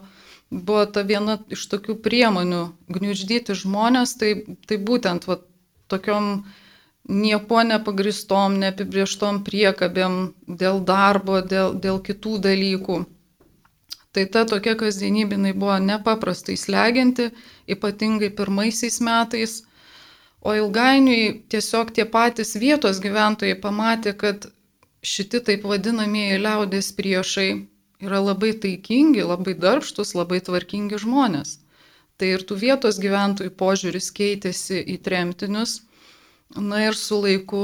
buvo 0.50 0.86
ta 0.90 1.04
viena 1.06 1.38
iš 1.54 1.68
tokių 1.70 2.00
priemonių 2.06 2.64
gniuždyti 2.96 3.58
žmonės, 3.62 4.16
tai, 4.18 4.32
tai 4.66 4.80
būtent 4.82 5.30
va, 5.30 5.38
tokiom 5.94 6.32
niekuo 7.10 7.62
nepagristom, 7.70 8.58
neapibrieštom 8.64 9.44
priekabėm 9.46 10.20
dėl 10.48 10.82
darbo, 10.86 11.40
dėl, 11.42 11.78
dėl 11.86 12.02
kitų 12.10 12.40
dalykų. 12.50 13.00
Tai 14.10 14.26
ta 14.34 14.42
tokia 14.50 14.74
kasdienybė 14.74 15.38
buvo 15.54 15.78
nepaprastai 15.86 16.58
slegianti, 16.58 17.30
ypatingai 17.70 18.34
pirmaisiais 18.34 18.98
metais, 19.06 19.60
o 20.42 20.54
ilgainiui 20.56 21.24
tiesiog 21.54 21.92
tie 21.96 22.06
patys 22.06 22.56
vietos 22.64 23.02
gyventojai 23.04 23.58
pamatė, 23.66 24.14
kad 24.24 24.48
šiti 25.14 25.42
taip 25.50 25.66
vadinamieji 25.72 26.40
liaudės 26.44 26.92
priešai 27.00 27.50
yra 28.06 28.22
labai 28.24 28.54
taikingi, 28.66 29.26
labai 29.34 29.58
darbštus, 29.66 30.16
labai 30.16 30.40
tvarkingi 30.48 31.02
žmonės. 31.04 31.58
Tai 32.20 32.34
ir 32.36 32.44
tų 32.48 32.56
vietos 32.64 33.00
gyventojų 33.00 33.52
požiūris 33.60 34.10
keitėsi 34.16 34.82
į 34.96 34.98
tremtinius 35.04 35.80
Na 36.56 36.80
ir 36.84 36.96
su 36.98 37.18
laiku 37.22 37.64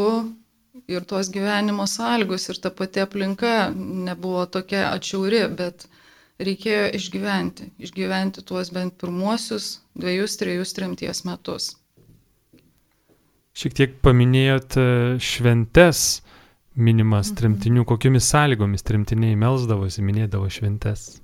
ir 0.87 1.05
tos 1.09 1.29
gyvenimo 1.33 1.87
sąlygos 1.89 2.43
ir 2.53 2.59
ta 2.61 2.69
pati 2.69 3.01
aplinka 3.01 3.53
nebuvo 4.09 4.43
tokia 4.45 4.83
atšiauri, 4.91 5.39
bet 5.61 5.87
reikėjo 6.47 6.83
išgyventi, 6.99 7.71
išgyventi 7.87 8.43
tuos 8.51 8.69
bent 8.75 8.93
pirmuosius 9.01 9.69
dviejus, 9.97 10.37
trejus 10.37 10.75
tremties 10.77 11.23
metus. 11.25 11.71
Šiek 13.55 13.75
tiek 13.75 13.93
paminėjot 14.03 14.75
e, 14.75 14.85
šventes 15.23 15.99
minimas 16.75 17.29
mhm. 17.31 17.37
tremtinių, 17.39 17.85
kokiamis 17.87 18.27
sąlygomis 18.33 18.83
tremtiniai 18.83 19.37
melsdavosi, 19.39 20.03
minėdavo 20.03 20.49
šventes. 20.51 21.21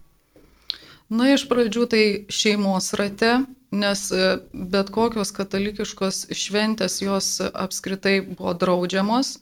Na, 1.12 1.28
iš 1.34 1.44
pradžių 1.50 1.86
tai 1.92 2.04
šeimos 2.32 2.94
rate, 2.96 3.42
nes 3.76 4.06
e, 4.16 4.28
bet 4.54 4.94
kokios 4.96 5.34
katalikiškos 5.36 6.30
šventės 6.32 7.02
jos 7.04 7.34
apskritai 7.52 8.22
buvo 8.30 8.56
draudžiamos 8.56 9.36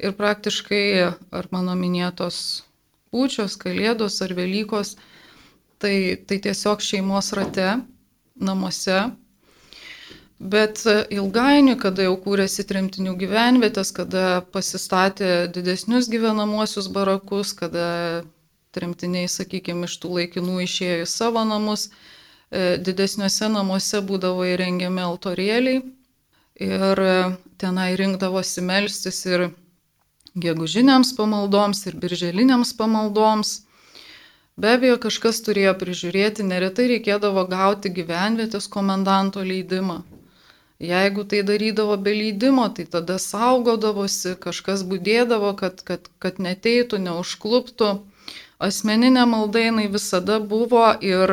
ir 0.00 0.16
praktiškai 0.16 0.84
ar 1.36 1.48
mano 1.52 1.76
minėtos 1.76 2.62
pučios, 3.12 3.58
kalėdos 3.60 4.22
ar 4.24 4.32
Velykos, 4.38 4.96
tai, 5.84 6.16
tai 6.24 6.40
tiesiog 6.48 6.80
šeimos 6.80 7.34
rate, 7.36 7.74
namuose. 8.40 9.02
Bet 10.42 10.80
ilgainiui, 11.14 11.76
kada 11.78 12.08
jau 12.08 12.16
kūrėsi 12.24 12.64
tremtinių 12.66 13.12
gyvenvietės, 13.20 13.92
kada 13.94 14.40
pasistatė 14.54 15.46
didesnius 15.54 16.08
gyvenamuosius 16.10 16.88
barakus, 16.90 17.52
kada 17.54 18.24
tremtiniai, 18.74 19.28
sakykime, 19.30 19.86
iš 19.86 20.00
tų 20.02 20.16
laikinų 20.18 20.58
išėjo 20.64 21.04
į 21.04 21.06
savo 21.12 21.44
namus, 21.46 21.90
E, 22.52 22.76
didesniuose 22.84 23.48
namuose 23.48 23.98
būdavo 24.08 24.44
įrengiami 24.44 25.00
altorėliai 25.00 25.78
ir 26.66 27.00
e, 27.04 27.12
tenai 27.62 27.86
rinkdavosi 27.96 28.64
melstis 28.70 29.20
ir 29.30 29.46
gegužiniams 30.44 31.14
pamaldoms, 31.16 31.80
ir 31.88 31.96
birželiniams 32.02 32.74
pamaldoms. 32.76 33.54
Be 34.60 34.74
abejo, 34.76 34.98
kažkas 35.06 35.40
turėjo 35.46 35.72
prižiūrėti, 35.80 36.44
neretai 36.50 36.90
reikėdavo 36.92 37.46
gauti 37.54 37.92
gyvenvietės 38.00 38.68
komendanto 38.76 39.40
leidimą. 39.52 40.02
Jeigu 40.82 41.22
tai 41.30 41.44
darydavo 41.46 41.94
be 41.96 42.10
leidimo, 42.10 42.64
tai 42.74 42.84
tada 42.90 43.14
saugodavosi, 43.22 44.32
kažkas 44.42 44.80
būdėdavo, 44.90 45.52
kad, 45.60 45.78
kad, 45.86 46.08
kad 46.18 46.40
neteitų, 46.42 46.98
neužkluptų. 47.04 47.90
Asmeninė 48.62 49.22
maldainai 49.30 49.84
visada 49.92 50.40
buvo 50.52 50.88
ir 51.02 51.32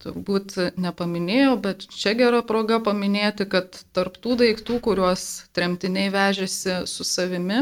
turbūt 0.00 0.56
nepaminėjau, 0.80 1.58
bet 1.66 1.84
čia 1.92 2.14
gera 2.16 2.40
proga 2.46 2.80
paminėti, 2.86 3.44
kad 3.52 3.76
tarptų 3.96 4.36
daiktų, 4.44 4.78
kuriuos 4.88 5.26
tremtiniai 5.56 6.08
vežėsi 6.14 6.72
su 6.88 7.04
savimi, 7.04 7.60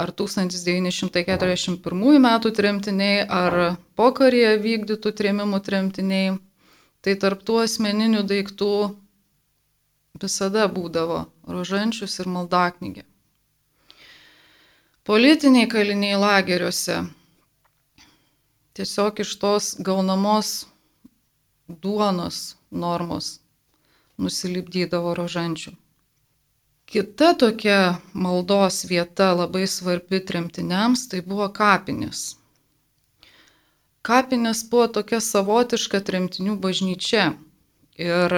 ar 0.00 0.08
1941 0.16 2.18
metų 2.28 2.48
tremtiniai, 2.56 3.20
ar 3.28 3.76
pokaryje 4.00 4.56
vykdytų 4.64 5.08
trėmimų 5.20 5.58
tremtiniai, 5.68 6.26
tai 7.04 7.12
tarptų 7.20 7.54
asmeninių 7.66 8.22
daiktų 8.32 8.72
visada 10.22 10.66
būdavo 10.68 11.24
rožančius 11.48 12.18
ir 12.22 12.28
maldaknygė. 12.34 13.04
Politiniai 15.10 15.68
kaliniai 15.72 16.18
lageriuose 16.20 16.98
tiesiog 18.78 19.22
iš 19.24 19.36
tos 19.42 19.70
gaunamos 19.88 20.50
duonos 21.68 22.40
normos 22.70 23.38
nusilipdydavo 24.20 25.14
rožančių. 25.18 25.72
Kita 26.90 27.34
tokia 27.38 27.80
maldos 28.12 28.82
vieta 28.90 29.30
labai 29.38 29.66
svarbi 29.70 30.18
tremtiniams 30.30 31.06
tai 31.10 31.20
buvo 31.22 31.46
kapinės. 31.54 32.22
Kapinės 34.02 34.64
buvo 34.70 34.88
tokia 34.96 35.20
savotiška 35.22 36.00
tremtinių 36.08 36.56
bažnyčia 36.64 37.28
ir 38.00 38.36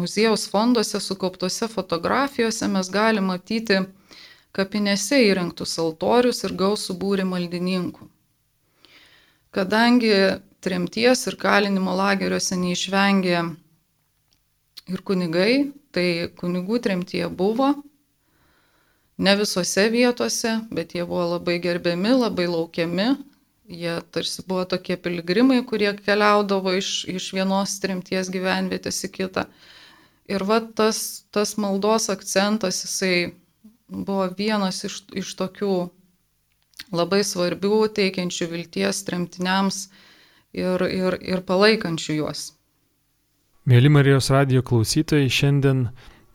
muziejaus 0.00 0.44
fonduose 0.52 1.00
sukauptose 1.00 1.68
fotografijose 1.72 2.68
mes 2.72 2.90
galime 2.96 3.32
matyti 3.32 3.78
kapinėse 4.54 5.20
įrengtus 5.28 5.74
altorius 5.82 6.44
ir 6.46 6.54
gausų 6.62 6.96
būrį 7.00 7.26
maldininkų. 7.30 8.08
Kadangi 9.54 10.12
tremties 10.66 11.26
ir 11.30 11.38
kalinimo 11.46 11.94
lageriuose 11.98 12.58
neišvengė 12.60 13.42
ir 14.94 15.04
kunigai, 15.10 15.52
tai 15.94 16.06
kunigų 16.40 16.80
tremtie 16.86 17.26
buvo, 17.42 17.74
ne 19.18 19.36
visose 19.38 19.86
vietose, 19.94 20.58
bet 20.74 20.96
jie 20.98 21.06
buvo 21.06 21.28
labai 21.36 21.60
gerbiami, 21.62 22.16
labai 22.24 22.50
laukiami 22.50 23.12
Jie 23.68 24.00
tarsi 24.12 24.42
buvo 24.46 24.64
tokie 24.68 24.96
piligrimai, 25.00 25.62
kurie 25.64 25.94
keliaudavo 25.96 26.74
iš, 26.76 26.88
iš 27.08 27.30
vienos 27.32 27.78
trimties 27.80 28.28
gyvenvietės 28.28 28.98
į 29.06 29.08
kitą. 29.14 29.46
Ir 30.30 30.44
va 30.48 30.60
tas, 30.60 31.26
tas 31.34 31.56
maldos 31.60 32.08
akcentas, 32.08 32.80
jisai 32.86 33.34
buvo 33.88 34.30
vienas 34.38 34.80
iš, 34.88 35.02
iš 35.12 35.34
tokių 35.36 35.74
labai 36.96 37.20
svarbių, 37.26 37.84
teikiančių 37.96 38.48
vilties 38.52 39.02
tremtiniams 39.04 39.88
ir, 40.56 40.84
ir, 40.88 41.18
ir 41.20 41.42
palaikančių 41.44 42.18
juos. 42.22 42.52
Mėly 43.68 43.88
Marijos 43.92 44.30
radio 44.32 44.60
klausytojai, 44.64 45.28
šiandien 45.32 45.86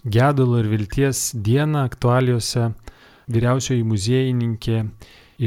gedulo 0.05 0.61
ir 0.61 0.69
vilties 0.71 1.31
dieną 1.33 1.83
aktualiuose 1.89 2.71
vyriausioji 3.29 3.85
muziejininkė 3.85 4.83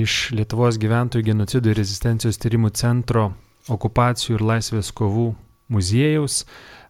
iš 0.03 0.19
Lietuvos 0.37 0.79
gyventojų 0.83 1.27
genocidų 1.31 1.73
ir 1.73 1.81
rezistencijos 1.83 2.39
tyrimų 2.43 2.71
centro 2.79 3.33
okupacijų 3.71 4.39
ir 4.39 4.47
laisvės 4.53 4.93
kovų 4.95 5.33
muziejaus 5.73 6.45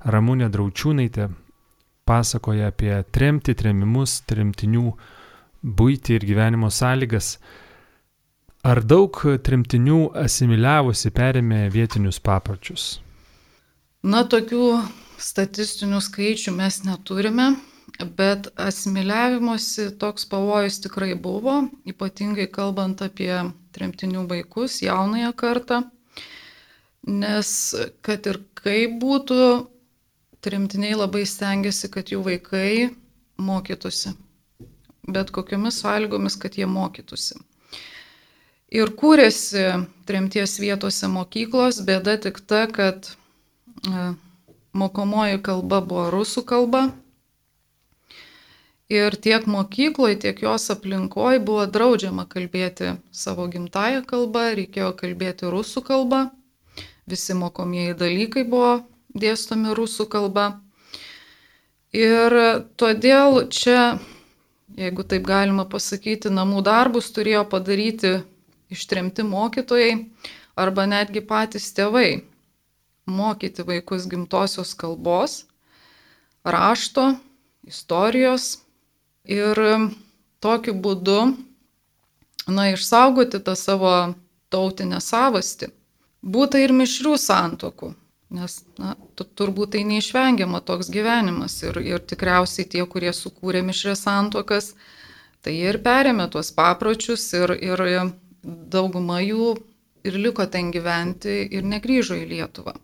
Ramūnė 0.05 0.51
Draučiūnaitė 0.53 1.31
pasakoja 2.13 2.69
apie 2.69 2.93
tremti, 3.17 3.57
tremimus, 3.57 4.21
tremtinių 4.29 4.85
būti 5.81 6.19
ir 6.19 6.29
gyvenimo 6.29 6.69
sąlygas. 6.69 7.39
Ar 8.63 8.85
daug 8.85 9.17
tremtinių 9.43 10.13
asimiliavusi 10.23 11.11
perėmė 11.17 11.65
vietinius 11.75 12.21
papročius? 12.23 13.01
Na, 14.07 14.23
tokių 14.23 14.77
statistinių 15.19 15.99
skaičių 16.03 16.55
mes 16.55 16.83
neturime, 16.87 17.53
Bet 18.17 18.49
asimiliavimosi 18.57 19.91
toks 19.99 20.25
pavojus 20.27 20.81
tikrai 20.83 21.15
buvo, 21.15 21.55
ypatingai 21.87 22.49
kalbant 22.51 23.03
apie 23.05 23.35
tremtinių 23.77 24.25
vaikus, 24.31 24.81
jaunąją 24.83 25.33
kartą, 25.37 25.83
nes 27.07 27.51
kad 28.07 28.27
ir 28.31 28.41
kaip 28.59 28.97
būtų, 29.03 29.39
tremtiniai 30.43 30.99
labai 30.99 31.25
stengiasi, 31.29 31.91
kad 31.93 32.13
jų 32.13 32.23
vaikai 32.27 32.91
mokytųsi. 33.43 34.15
Bet 35.09 35.33
kokiamis 35.35 35.81
sąlygomis, 35.83 36.37
kad 36.39 36.59
jie 36.59 36.69
mokytųsi. 36.71 37.41
Ir 38.73 38.93
kūrėsi 38.97 39.65
tremties 40.09 40.57
vietose 40.63 41.11
mokyklos, 41.13 41.83
bėda 41.87 42.17
tik 42.25 42.39
ta, 42.49 42.65
kad 42.71 43.11
e, 43.11 44.13
mokomoji 44.73 45.43
kalba 45.45 45.83
buvo 45.85 46.07
rusų 46.15 46.47
kalba, 46.49 46.87
Ir 48.93 49.15
tiek 49.25 49.47
mokykloje, 49.49 50.19
tiek 50.21 50.41
jos 50.45 50.69
aplinkoje 50.75 51.39
buvo 51.41 51.63
draudžiama 51.75 52.27
kalbėti 52.29 52.91
savo 53.21 53.47
gimtają 53.49 54.03
kalbą, 54.11 54.43
reikėjo 54.59 54.91
kalbėti 54.99 55.49
rusų 55.55 55.81
kalbą, 55.87 56.19
visi 57.09 57.37
mokomieji 57.39 57.95
dalykai 58.03 58.43
buvo 58.55 58.75
dėstomi 59.15 59.75
rusų 59.79 60.07
kalba. 60.13 60.47
Ir 61.93 62.37
todėl 62.81 63.49
čia, 63.53 63.99
jeigu 64.79 65.05
taip 65.05 65.27
galima 65.29 65.67
pasakyti, 65.69 66.33
namų 66.33 66.65
darbus 66.65 67.13
turėjo 67.13 67.45
padaryti 67.53 68.15
ištremti 68.73 69.27
mokytojai 69.29 69.93
arba 70.57 70.89
netgi 70.89 71.21
patys 71.21 71.69
tėvai 71.77 72.23
mokyti 73.07 73.65
vaikus 73.69 74.09
gimtosios 74.09 74.73
kalbos, 74.79 75.43
rašto, 76.45 77.13
istorijos 77.69 78.63
Ir 79.25 79.55
tokiu 80.43 80.75
būdu, 80.75 81.37
na, 82.51 82.65
išsaugoti 82.75 83.39
tą 83.39 83.55
savo 83.55 84.15
tautinę 84.51 84.99
savastį. 84.99 85.69
Būta 86.23 86.59
ir 86.59 86.75
mišrių 86.75 87.15
santokų, 87.19 87.93
nes, 88.33 88.59
na, 88.81 88.95
turbūt 89.17 89.75
tai 89.77 89.85
neišvengiama 89.89 90.63
toks 90.67 90.91
gyvenimas. 90.93 91.59
Ir, 91.67 91.79
ir 91.85 92.03
tikriausiai 92.13 92.69
tie, 92.69 92.83
kurie 92.89 93.13
sukūrė 93.17 93.63
mišrės 93.67 94.05
santokas, 94.07 94.73
tai 95.45 95.57
ir 95.61 95.81
perėmė 95.85 96.29
tuos 96.33 96.53
papročius 96.57 97.27
ir, 97.39 97.55
ir 97.61 97.85
dauguma 98.43 99.21
jų 99.23 99.55
ir 100.07 100.19
liko 100.19 100.47
ten 100.51 100.73
gyventi 100.75 101.43
ir 101.51 101.67
negryžo 101.67 102.19
į 102.19 102.27
Lietuvą. 102.33 102.75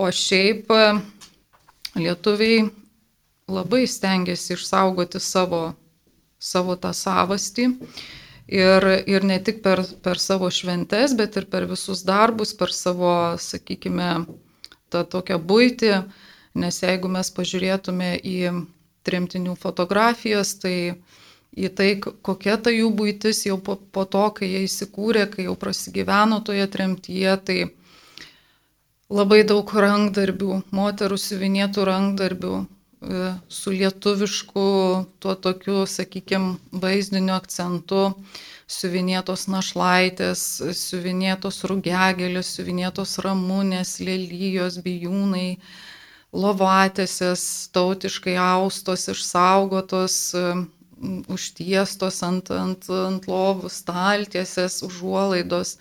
O 0.00 0.08
šiaip 0.12 0.68
lietuviai 1.98 2.68
labai 3.50 3.86
stengiasi 3.88 4.54
išsaugoti 4.54 5.20
savo, 5.20 5.62
savo 6.38 6.76
tą 6.76 6.92
savastį. 6.96 7.70
Ir, 8.50 8.82
ir 9.06 9.22
ne 9.22 9.36
tik 9.46 9.60
per, 9.62 9.84
per 10.02 10.18
savo 10.18 10.48
šventes, 10.50 11.14
bet 11.18 11.36
ir 11.38 11.46
per 11.52 11.68
visus 11.70 12.02
darbus, 12.02 12.50
per 12.58 12.72
savo, 12.74 13.12
sakykime, 13.38 14.10
tą 14.90 15.04
tokią 15.06 15.38
būtį. 15.38 15.92
Nes 16.58 16.80
jeigu 16.82 17.06
mes 17.14 17.30
pažiūrėtume 17.30 18.16
į 18.26 18.38
tremtinių 19.06 19.54
fotografijas, 19.54 20.56
tai 20.58 20.98
į 21.54 21.70
tai, 21.78 21.90
kokia 22.00 22.56
ta 22.62 22.72
jų 22.74 22.90
būtis 22.98 23.44
jau 23.46 23.58
po, 23.62 23.76
po 23.76 24.04
to, 24.04 24.24
kai 24.34 24.50
jie 24.50 24.64
įsikūrė, 24.66 25.28
kai 25.30 25.46
jau 25.46 25.54
prasigyveno 25.58 26.40
toje 26.46 26.66
tremtyje, 26.74 27.36
tai 27.46 27.58
labai 29.10 29.42
daug 29.46 29.72
rankdarbių, 29.86 30.60
moterų 30.74 31.18
siuvinėtų 31.18 31.86
rankdarbių, 31.88 32.54
su 33.48 33.70
lietuvišku, 33.70 34.64
tuo 35.20 35.34
tokiu, 35.34 35.86
sakykime, 35.88 36.58
vaizdiniu 36.82 37.32
akcentu, 37.32 38.02
siuvinėtos 38.70 39.46
našlaitės, 39.48 40.42
siuvinėtos 40.76 41.62
rūgegelės, 41.70 42.50
siuvinėtos 42.58 43.16
ramūnės, 43.24 43.94
lelyjos, 44.04 44.76
bijūnai, 44.84 45.56
lovatėsės, 46.36 47.46
tautiškai 47.74 48.36
austos, 48.36 49.08
išsaugotos, 49.14 50.18
e, 50.36 50.44
užtiestos 51.32 52.20
ant, 52.22 52.52
ant, 52.52 52.84
ant 52.92 53.26
lovų, 53.32 53.72
staltiesės, 53.72 54.82
užuolaidos. 54.86 55.78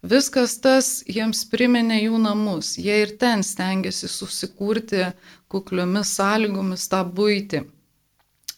Viskas 0.00 0.54
tas 0.64 1.02
jiems 1.04 1.42
priminė 1.52 1.98
jų 2.06 2.18
namus. 2.22 2.78
Jie 2.80 3.02
ir 3.02 3.10
ten 3.20 3.42
stengiasi 3.44 4.08
susikurti 4.08 5.10
kukliomis 5.52 6.14
sąlygomis 6.16 6.88
tą 6.88 7.02
būti. 7.04 7.66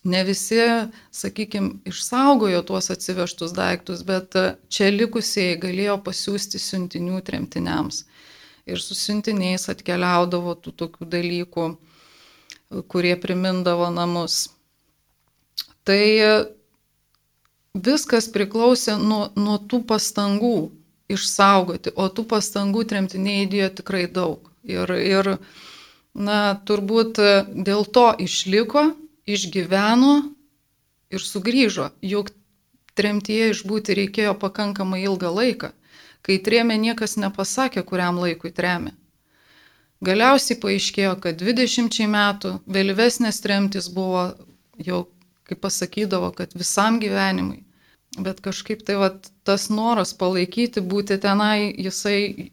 Ne 0.05 0.23
visi, 0.27 0.59
sakykime, 1.15 1.83
išsaugojo 1.87 2.63
tuos 2.67 2.91
atsivežtus 2.91 3.53
daiktus, 3.55 4.03
bet 4.07 4.35
čia 4.71 4.91
likusieji 4.91 5.59
galėjo 5.63 5.99
pasiūsti 6.07 6.59
siuntinių 6.59 7.21
tremtiniams. 7.27 8.05
Ir 8.67 8.79
su 8.83 8.95
siuntiniais 8.99 9.69
atkeliaudavo 9.71 10.55
tų 10.63 10.75
tokių 10.79 11.07
dalykų, 11.11 11.67
kurie 12.91 13.15
primindavo 13.19 13.91
namus. 13.95 14.49
Tai 15.87 16.03
viskas 17.75 18.31
priklausė 18.31 18.99
nuo, 18.99 19.25
nuo 19.39 19.59
tų 19.71 19.83
pastangų, 19.91 20.71
išsaugoti, 21.11 21.93
o 21.97 22.09
tų 22.09 22.27
pastangų 22.31 22.85
tremtiniai 22.91 23.47
įdėjo 23.47 23.71
tikrai 23.83 24.07
daug. 24.11 24.51
Ir, 24.63 24.93
ir 24.95 25.35
na, 26.15 26.39
turbūt 26.69 27.19
dėl 27.67 27.85
to 27.91 28.07
išliko, 28.23 28.93
išgyveno 29.27 30.15
ir 31.13 31.25
sugrįžo. 31.27 31.91
Juk 32.03 32.31
tremtyje 32.99 33.53
išbūti 33.53 33.97
reikėjo 33.99 34.35
pakankamai 34.39 35.03
ilgą 35.05 35.33
laiką. 35.35 35.73
Kai 36.23 36.39
trėmė, 36.39 36.79
niekas 36.79 37.17
nepasakė, 37.19 37.83
kuriam 37.83 38.21
laikui 38.23 38.53
trėmė. 38.55 38.95
Galiausiai 40.03 40.59
paaiškėjo, 40.63 41.17
kad 41.23 41.43
20 41.43 42.07
metų 42.11 42.57
vėlyvesnės 42.75 43.39
tremtis 43.43 43.89
buvo 43.91 44.33
jau, 44.79 45.05
kaip 45.47 45.63
pasakydavo, 45.63 46.33
kad 46.39 46.55
visam 46.59 46.99
gyvenimui. 47.03 47.63
Bet 48.19 48.43
kažkaip 48.45 48.83
tai 48.87 48.99
vat, 49.01 49.31
tas 49.45 49.69
noras 49.71 50.13
palaikyti, 50.19 50.83
būti 50.83 51.19
tenai, 51.23 51.73
jisai 51.79 52.51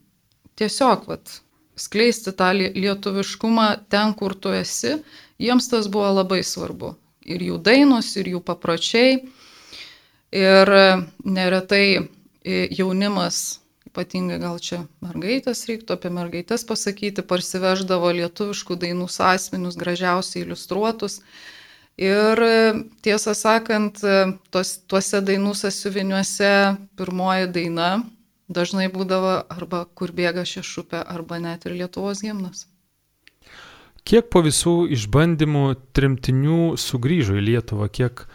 tiesiog 0.59 1.05
vat, 1.09 1.39
skleisti 1.79 2.33
tą 2.35 2.51
lietuviškumą 2.57 3.67
ten, 3.91 4.13
kur 4.19 4.35
tu 4.35 4.53
esi, 4.55 4.97
jiems 5.39 5.69
tas 5.71 5.87
buvo 5.91 6.09
labai 6.19 6.41
svarbu. 6.43 6.95
Ir 7.29 7.43
jų 7.45 7.59
dainos, 7.63 8.15
ir 8.17 8.31
jų 8.33 8.41
papročiai. 8.43 9.19
Ir 10.33 10.69
neretai 11.25 12.09
jaunimas, 12.45 13.59
ypatingai 13.89 14.37
gal 14.41 14.59
čia 14.61 14.83
mergaitės 15.01 15.63
reiktų 15.69 15.95
apie 15.95 16.11
mergaitės 16.13 16.65
pasakyti, 16.69 17.25
parsiveždavo 17.25 18.11
lietuviškų 18.19 18.77
dainų 18.83 19.07
sąsminius, 19.09 19.77
gražiausiai 19.79 20.43
iliustruotus 20.45 21.19
Ir 21.99 22.39
tiesą 23.03 23.33
sakant, 23.35 23.99
tos, 24.53 24.69
tuose 24.87 25.19
dainų 25.25 25.51
sąsiuviniuose 25.59 26.51
pirmoji 26.95 27.49
daina 27.51 27.89
dažnai 28.47 28.87
būdavo 28.93 29.33
arba 29.51 29.83
kur 29.95 30.11
bėga 30.15 30.45
šešupė, 30.47 31.03
arba 31.03 31.39
net 31.43 31.65
ir 31.67 31.75
Lietuvos 31.75 32.21
gimnas. 32.23 32.67
Kiek 34.07 34.29
po 34.31 34.39
visų 34.41 34.87
išbandymų 34.95 35.75
trimtinių 35.93 36.77
sugrįžo 36.79 37.35
į 37.37 37.41
Lietuvą, 37.51 37.89
kiek, 37.91 38.25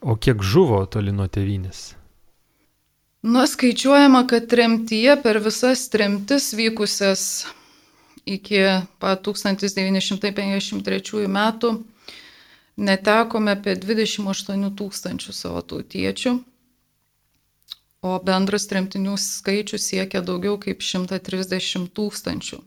o 0.00 0.16
kiek 0.16 0.40
žuvo 0.40 0.86
toli 0.86 1.12
nuo 1.12 1.28
tevinės? 1.28 1.96
Na, 3.20 3.44
skaičiuojama, 3.44 4.24
kad 4.30 4.46
tremtyje 4.48 5.18
per 5.20 5.42
visas 5.44 5.90
tremtis 5.92 6.54
vykusias 6.56 7.44
iki 8.24 8.62
pat 9.02 9.20
1953 9.26 11.26
metų 11.28 11.84
netekome 12.80 13.52
apie 13.56 13.74
28 13.76 14.70
tūkstančių 14.78 15.32
savo 15.36 15.60
tautiečių, 15.72 16.32
o 18.00 18.16
bendras 18.24 18.64
tremtinių 18.70 19.14
skaičius 19.20 19.90
siekia 19.92 20.20
daugiau 20.24 20.56
kaip 20.60 20.80
130 20.84 21.90
tūkstančių. 21.96 22.58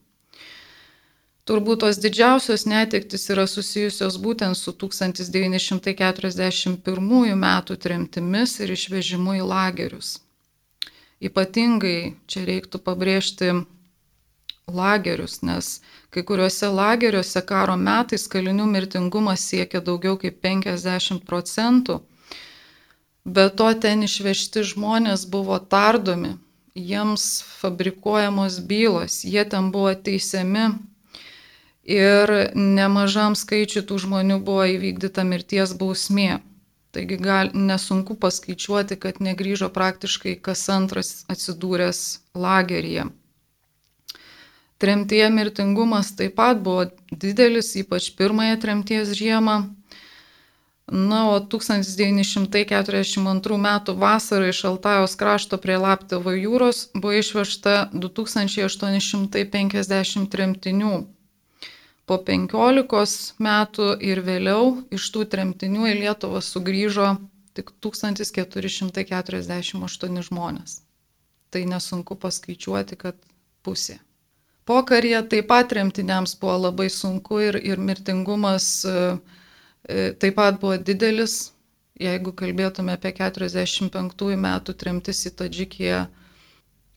Turbūt 1.43 1.81
tos 1.83 1.97
didžiausios 1.99 2.63
netektis 2.71 3.25
yra 3.33 3.43
susijusios 3.51 4.15
būtent 4.23 4.55
su 4.55 4.71
1941 4.71 7.35
metų 7.41 7.75
tremtimis 7.85 8.51
ir 8.63 8.69
išvežimu 8.77 9.31
į 9.41 9.43
lagerius. 9.49 10.09
Ypatingai 11.23 11.99
čia 12.31 12.41
reiktų 12.47 12.77
pabrėžti 12.85 13.47
lagerius, 14.67 15.41
nes 15.41 15.81
kai 16.13 16.23
kuriuose 16.23 16.69
lageriuose 16.69 17.41
karo 17.45 17.75
metais 17.75 18.27
kalinių 18.31 18.65
mirtingumas 18.69 19.43
siekia 19.49 19.81
daugiau 19.81 20.17
kaip 20.21 20.39
50 20.45 21.25
procentų. 21.27 21.99
Be 23.25 23.47
to 23.49 23.69
ten 23.79 24.03
išvežti 24.03 24.63
žmonės 24.67 25.25
buvo 25.31 25.59
tardomi, 25.59 26.35
jiems 26.75 27.43
fabrikuojamos 27.59 28.59
bylos, 28.67 29.23
jie 29.23 29.45
ten 29.45 29.71
buvo 29.71 29.93
teisiami 29.95 30.65
ir 31.83 32.33
nemažam 32.55 33.35
skaičiu 33.35 33.83
tų 33.87 33.99
žmonių 34.07 34.39
buvo 34.43 34.65
įvykdyta 34.75 35.23
mirties 35.27 35.75
bausmė. 35.79 36.41
Taigi 36.93 37.17
gal, 37.17 37.49
nesunku 37.53 38.13
paskaičiuoti, 38.21 38.99
kad 39.01 39.17
negryžo 39.17 39.71
praktiškai 39.73 40.35
kas 40.45 40.67
antras 40.69 41.23
atsidūręs 41.31 42.01
lageryje. 42.37 43.07
Tremtyje 44.83 45.29
mirtingumas 45.31 46.11
taip 46.19 46.35
pat 46.39 46.59
buvo 46.65 46.83
didelis, 47.11 47.69
ypač 47.79 48.09
pirmąją 48.19 48.55
tremties 48.59 49.07
žiemą. 49.15 49.55
Na, 50.91 51.31
o 51.31 51.39
1942 51.39 53.55
m. 53.55 53.67
vasarą 53.95 54.51
iš 54.51 54.65
Altajos 54.67 55.15
krašto 55.15 55.55
prie 55.57 55.79
Laptevo 55.79 56.31
jūros 56.35 56.91
buvo 56.93 57.13
išvežta 57.15 57.89
2850 57.95 60.27
tremtinių 60.35 61.07
po 62.05 62.17
15 62.27 63.33
metų 63.39 63.95
ir 64.11 64.19
vėliau 64.27 64.83
iš 64.91 65.11
tų 65.15 65.23
tremtinių 65.35 65.87
į 65.93 65.95
Lietuvą 66.03 66.39
sugrįžo 66.43 67.07
tik 67.55 67.71
1448 67.87 70.23
žmonės. 70.27 70.71
Tai 71.53 71.61
nesunku 71.69 72.13
paskaičiuoti, 72.19 72.95
kad 72.99 73.15
pusė. 73.63 74.03
Pokaryje 74.65 75.21
taip 75.29 75.47
pat 75.51 75.69
tremtiniams 75.73 76.37
buvo 76.39 76.57
labai 76.67 76.89
sunku 76.89 77.39
ir, 77.43 77.57
ir 77.59 77.79
mirtingumas 77.79 78.67
e, 78.85 78.93
e, 79.83 80.13
taip 80.19 80.37
pat 80.39 80.59
buvo 80.61 80.77
didelis. 80.77 81.51
Jeigu 81.99 82.31
kalbėtume 82.33 82.95
apie 82.95 83.11
45 83.17 84.37
metų 84.45 84.73
tremtis 84.81 85.19
į 85.29 85.31
Tadžikiją, 85.41 85.99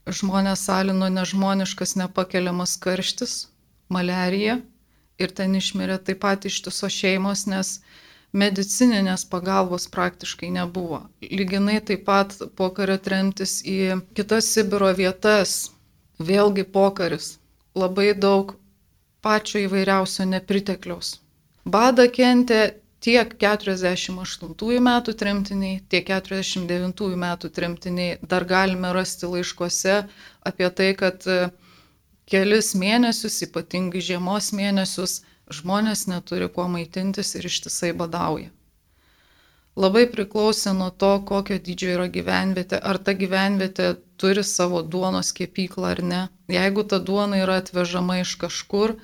žmonės 0.06 0.62
salino 0.70 1.10
nežmoniškas 1.12 1.96
nepakeliamas 2.00 2.76
karštis, 2.80 3.34
malerija 3.92 4.60
ir 5.18 5.32
ten 5.36 5.56
išmirė 5.58 5.98
taip 6.06 6.22
pat 6.24 6.46
ištiso 6.48 6.88
šeimos, 6.92 7.44
nes 7.50 7.80
medicininės 8.36 9.24
pagalbos 9.32 9.88
praktiškai 9.92 10.52
nebuvo. 10.54 11.02
Lyginai 11.20 11.80
taip 11.90 12.04
pat 12.08 12.36
pokario 12.56 12.96
tremtis 13.08 13.58
į 13.66 13.98
kitas 14.16 14.52
Sibiro 14.54 14.92
vietas, 14.96 15.72
vėlgi 16.30 16.66
pokaris, 16.78 17.36
labai 17.76 18.14
daug 18.16 18.56
pačio 19.24 19.60
įvairiausio 19.66 20.26
nepritekliaus. 20.30 21.16
Bada 21.66 22.06
kentė 22.18 22.60
tiek 23.02 23.34
48 23.42 24.80
metų 24.88 25.14
tremtiniai, 25.20 25.80
tiek 25.90 26.08
49 26.10 27.16
metų 27.26 27.50
tremtiniai. 27.58 28.18
Dar 28.22 28.46
galime 28.48 28.92
rasti 28.96 29.28
laiškuose 29.30 29.96
apie 30.50 30.70
tai, 30.78 30.90
kad 30.98 31.26
kelis 32.30 32.72
mėnesius, 32.78 33.40
ypatingai 33.46 34.02
žiemos 34.02 34.52
mėnesius, 34.56 35.20
žmonės 35.60 36.06
neturi 36.10 36.48
kuo 36.50 36.66
maitintis 36.70 37.34
ir 37.38 37.46
ištisai 37.50 37.92
badauja. 37.98 38.50
Labai 39.76 40.06
priklausė 40.08 40.72
nuo 40.72 40.88
to, 41.02 41.10
kokio 41.28 41.58
dydžio 41.60 41.90
yra 41.98 42.06
gyvenvietė, 42.12 42.78
ar 42.80 42.96
ta 42.96 43.12
gyvenvietė 43.12 43.90
turi 44.16 44.44
savo 44.50 44.80
duonos 44.94 45.34
kepyklą 45.36 45.90
ar 45.90 46.00
ne. 46.12 46.20
Jeigu 46.48 46.84
ta 46.88 46.98
duona 47.10 47.42
yra 47.42 47.58
atvežama 47.60 48.22
iš 48.22 48.32
kažkur, 48.40 48.94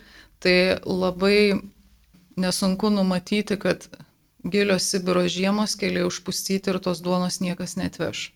tai 0.41 0.57
labai 0.89 1.61
nesunku 2.41 2.89
numatyti, 2.91 3.59
kad 3.61 3.85
gilios 4.55 4.89
Sibiro 4.89 5.27
žiemos 5.29 5.77
keliai 5.77 6.07
užpustyti 6.09 6.73
ir 6.73 6.81
tos 6.87 7.05
duonos 7.05 7.43
niekas 7.45 7.77
netveš. 7.77 8.31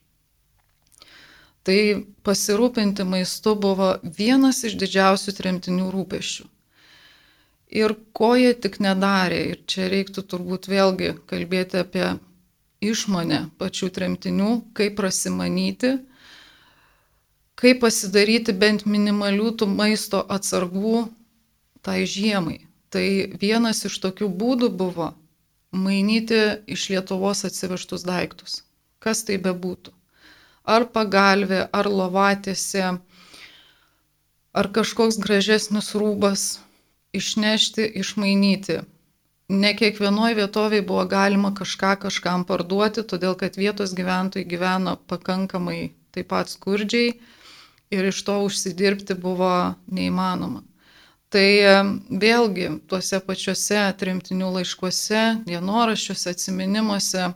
Tai 1.66 1.78
pasirūpinti 2.22 3.08
maistu 3.08 3.56
buvo 3.58 3.88
vienas 4.18 4.60
iš 4.68 4.76
didžiausių 4.84 5.34
tremtinių 5.40 5.88
rūpešių. 5.96 6.44
Ir 7.80 7.96
ko 8.14 8.36
jie 8.38 8.52
tik 8.54 8.78
nedarė, 8.84 9.40
ir 9.50 9.64
čia 9.66 9.88
reiktų 9.90 10.22
turbūt 10.30 10.68
vėlgi 10.70 11.16
kalbėti 11.26 11.80
apie 11.80 12.04
išmonę 12.92 13.40
pačių 13.60 13.90
tremtinių, 13.96 14.50
kaip 14.76 14.96
prasimanyti, 15.00 15.96
kaip 17.58 17.82
pasidaryti 17.84 18.54
bent 18.54 18.86
minimalių 18.86 19.52
tų 19.60 19.68
maisto 19.72 20.22
atsargų 20.38 21.06
tai 21.86 22.04
žiemai. 22.06 22.62
Tai 22.90 23.06
vienas 23.40 23.84
iš 23.88 23.98
tokių 24.04 24.30
būdų 24.40 24.70
buvo 24.78 25.10
mainyti 25.74 26.40
iš 26.70 26.88
Lietuvos 26.94 27.44
atsivežtus 27.48 28.06
daiktus, 28.06 28.62
kas 29.02 29.24
tai 29.26 29.36
bebūtų 29.42 29.96
ar 30.66 30.88
pagalvė, 30.90 31.62
ar 31.72 31.86
lovatėse, 31.86 32.90
ar 34.56 34.68
kažkoks 34.78 35.20
gražesnis 35.22 35.92
rūbas 35.94 36.46
išnešti, 37.16 37.86
išmainyti. 38.02 38.82
Ne 39.46 39.76
kiekvienoje 39.78 40.34
vietovėje 40.40 40.82
buvo 40.82 41.04
galima 41.06 41.52
kažką 41.54 41.92
kažkam 42.02 42.42
parduoti, 42.48 43.04
todėl 43.06 43.36
kad 43.38 43.54
vietos 43.54 43.92
gyventojai 43.94 44.48
gyveno 44.50 44.96
pakankamai 45.06 45.92
taip 46.10 46.32
pat 46.32 46.50
skurdžiai 46.50 47.12
ir 47.94 48.08
iš 48.10 48.24
to 48.26 48.40
užsidirbti 48.42 49.14
buvo 49.14 49.76
neįmanoma. 49.86 50.64
Tai 51.30 51.46
vėlgi 52.10 52.72
tuose 52.90 53.20
pačiuose 53.22 53.84
tremtinių 54.00 54.50
laiškuose, 54.58 55.22
dienoraščiuose, 55.46 56.34
atminimuose 56.34 57.30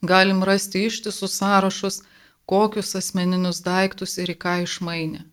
galim 0.00 0.40
rasti 0.44 0.86
ištisus 0.88 1.36
sąrašus, 1.36 2.02
kokius 2.48 2.96
asmeninius 2.96 3.60
daiktus 3.60 4.16
ir 4.18 4.32
į 4.32 4.40
ką 4.40 4.56
išmainė. 4.64 5.26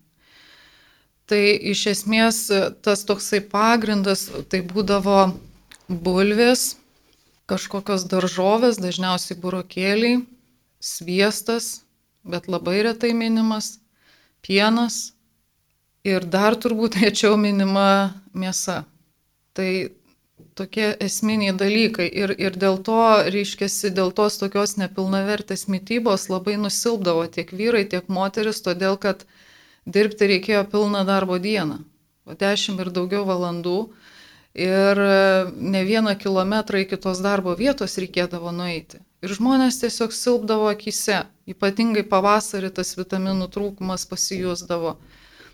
Tai 1.28 1.42
iš 1.72 1.86
esmės 1.96 2.46
tas 2.84 3.08
toksai 3.08 3.40
pagrindas 3.40 4.28
tai 4.52 4.60
būdavo 4.64 5.20
bulvės, 5.88 6.76
kažkokios 7.48 8.04
daržovės, 8.08 8.80
dažniausiai 8.80 9.38
burokėliai, 9.40 10.22
sviestas, 10.80 11.82
bet 12.24 12.48
labai 12.48 12.82
retai 12.84 13.14
minimas, 13.16 13.78
pienas 14.44 15.14
ir 16.04 16.24
dar 16.24 16.56
turbūt 16.56 16.98
rečiau 17.02 17.36
minima 17.40 18.14
mėsa. 18.36 18.84
Tai 19.56 19.70
tokie 20.58 20.90
esminiai 21.00 21.54
dalykai. 21.56 22.06
Ir, 22.10 22.32
ir 22.38 22.56
dėl 22.58 22.80
to, 22.86 22.98
reiškiasi, 23.30 23.92
dėl 23.94 24.12
tos 24.14 24.38
tokios 24.40 24.76
nepilnavertės 24.80 25.66
mytybos 25.70 26.28
labai 26.32 26.56
nusilpdavo 26.60 27.26
tiek 27.34 27.52
vyrai, 27.54 27.84
tiek 27.90 28.08
moteris, 28.10 28.60
todėl 28.64 28.98
kad 29.00 29.24
dirbti 29.86 30.30
reikėjo 30.34 30.64
pilną 30.72 31.04
darbo 31.08 31.38
dieną. 31.42 31.80
O 32.28 32.36
dešimt 32.36 32.82
ir 32.84 32.92
daugiau 32.92 33.24
valandų. 33.28 33.78
Ir 34.58 34.98
ne 35.54 35.84
vieną 35.84 36.16
kilometrą 36.18 36.78
iki 36.82 36.96
tos 36.98 37.20
darbo 37.22 37.52
vietos 37.54 37.92
reikėdavo 38.02 38.50
nueiti. 38.50 38.98
Ir 39.22 39.34
žmonės 39.36 39.76
tiesiog 39.78 40.14
silpdavo 40.14 40.64
akise. 40.70 41.20
Ypatingai 41.52 42.02
pavasarį 42.10 42.70
tas 42.74 42.90
vitaminų 42.98 43.46
trūkumas 43.54 44.06
pasijusdavo. 44.10 44.96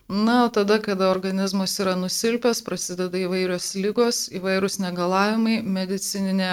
Na, 0.09 0.37
tada, 0.57 0.79
kada 0.87 1.11
organizmas 1.13 1.75
yra 1.85 1.93
nusilpęs, 2.01 2.63
prasideda 2.65 3.21
įvairios 3.27 3.67
lygos, 3.77 4.23
įvairūs 4.41 4.79
negalavimai, 4.85 5.59
medicininė 5.77 6.51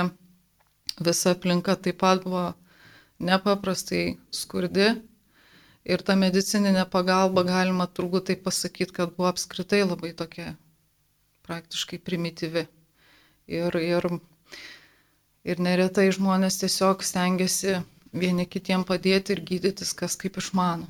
visa 1.08 1.32
aplinka 1.36 1.76
taip 1.76 2.02
pat 2.04 2.26
buvo 2.26 2.50
nepaprastai 3.32 4.18
skurdi. 4.42 4.90
Ir 5.88 6.04
ta 6.04 6.18
medicininė 6.20 6.84
pagalba, 6.98 7.46
galima 7.48 7.88
turbūt 7.88 8.28
taip 8.32 8.44
pasakyti, 8.50 8.98
kad 9.00 9.16
buvo 9.16 9.32
apskritai 9.32 9.82
labai 9.86 10.12
tokia 10.24 10.52
praktiškai 11.52 12.00
primityvi. 12.00 12.66
Ir, 13.52 13.76
ir, 13.84 14.08
ir 15.44 15.64
neretai 15.68 16.08
žmonės 16.16 16.62
tiesiog 16.64 17.04
stengiasi 17.04 17.82
vieni 18.14 18.48
kitiem 18.48 18.84
padėti 18.88 19.36
ir 19.36 19.44
gydytis, 19.48 19.94
kas 19.98 20.16
kaip 20.20 20.40
išmano. 20.40 20.88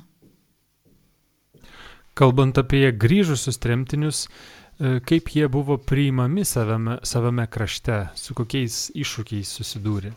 Kalbant 2.14 2.58
apie 2.60 2.84
grįžusius 2.92 3.56
tremtinius, 3.62 4.26
e, 4.26 4.98
kaip 5.00 5.30
jie 5.32 5.46
buvo 5.48 5.78
priimami 5.80 6.44
savame, 6.44 6.98
savame 7.08 7.46
krašte, 7.48 8.04
su 8.14 8.36
kokiais 8.36 8.90
iššūkiais 8.92 9.54
susidūrė? 9.58 10.12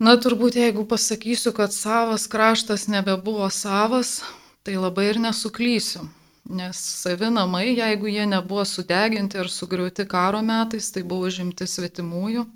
Na, 0.00 0.14
turbūt 0.16 0.56
jeigu 0.56 0.86
pasakysiu, 0.88 1.52
kad 1.52 1.74
savas 1.76 2.28
kraštas 2.30 2.86
nebebuvo 2.88 3.50
savas, 3.52 4.20
tai 4.64 4.78
labai 4.78 5.10
ir 5.10 5.20
nesuklysiu. 5.20 6.06
Nes 6.44 6.78
savi 7.02 7.28
namai, 7.30 7.76
jeigu 7.76 8.08
jie 8.08 8.24
nebuvo 8.26 8.64
sudeginti 8.64 9.38
ar 9.38 9.48
sugriauti 9.48 10.06
karo 10.08 10.40
metais, 10.42 10.88
tai 10.90 11.02
buvo 11.02 11.28
užimti 11.28 11.66
svetimųjų. 11.68 12.46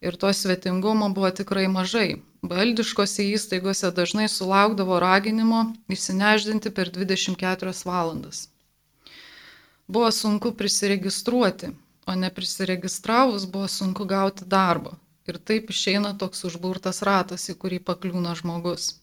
Ir 0.00 0.16
to 0.16 0.32
svetingumo 0.32 1.10
buvo 1.12 1.30
tikrai 1.30 1.66
mažai. 1.68 2.22
Valdiškose 2.42 3.26
įstaigose 3.36 3.90
dažnai 3.92 4.28
sulaukdavo 4.32 4.96
raginimo 5.04 5.60
įsineždinti 5.92 6.72
per 6.72 6.88
24 6.94 7.74
valandas. 7.84 8.48
Buvo 9.86 10.08
sunku 10.10 10.54
prisiregistruoti, 10.56 11.74
o 12.06 12.14
neprisiregistravus 12.14 13.44
buvo 13.44 13.68
sunku 13.68 14.06
gauti 14.08 14.48
darbą. 14.56 14.96
Ir 15.28 15.36
taip 15.36 15.68
išeina 15.70 16.14
toks 16.18 16.46
užburtas 16.48 17.02
ratas, 17.06 17.44
į 17.52 17.58
kurį 17.60 17.82
pakliūna 17.84 18.32
žmogus. 18.40 18.99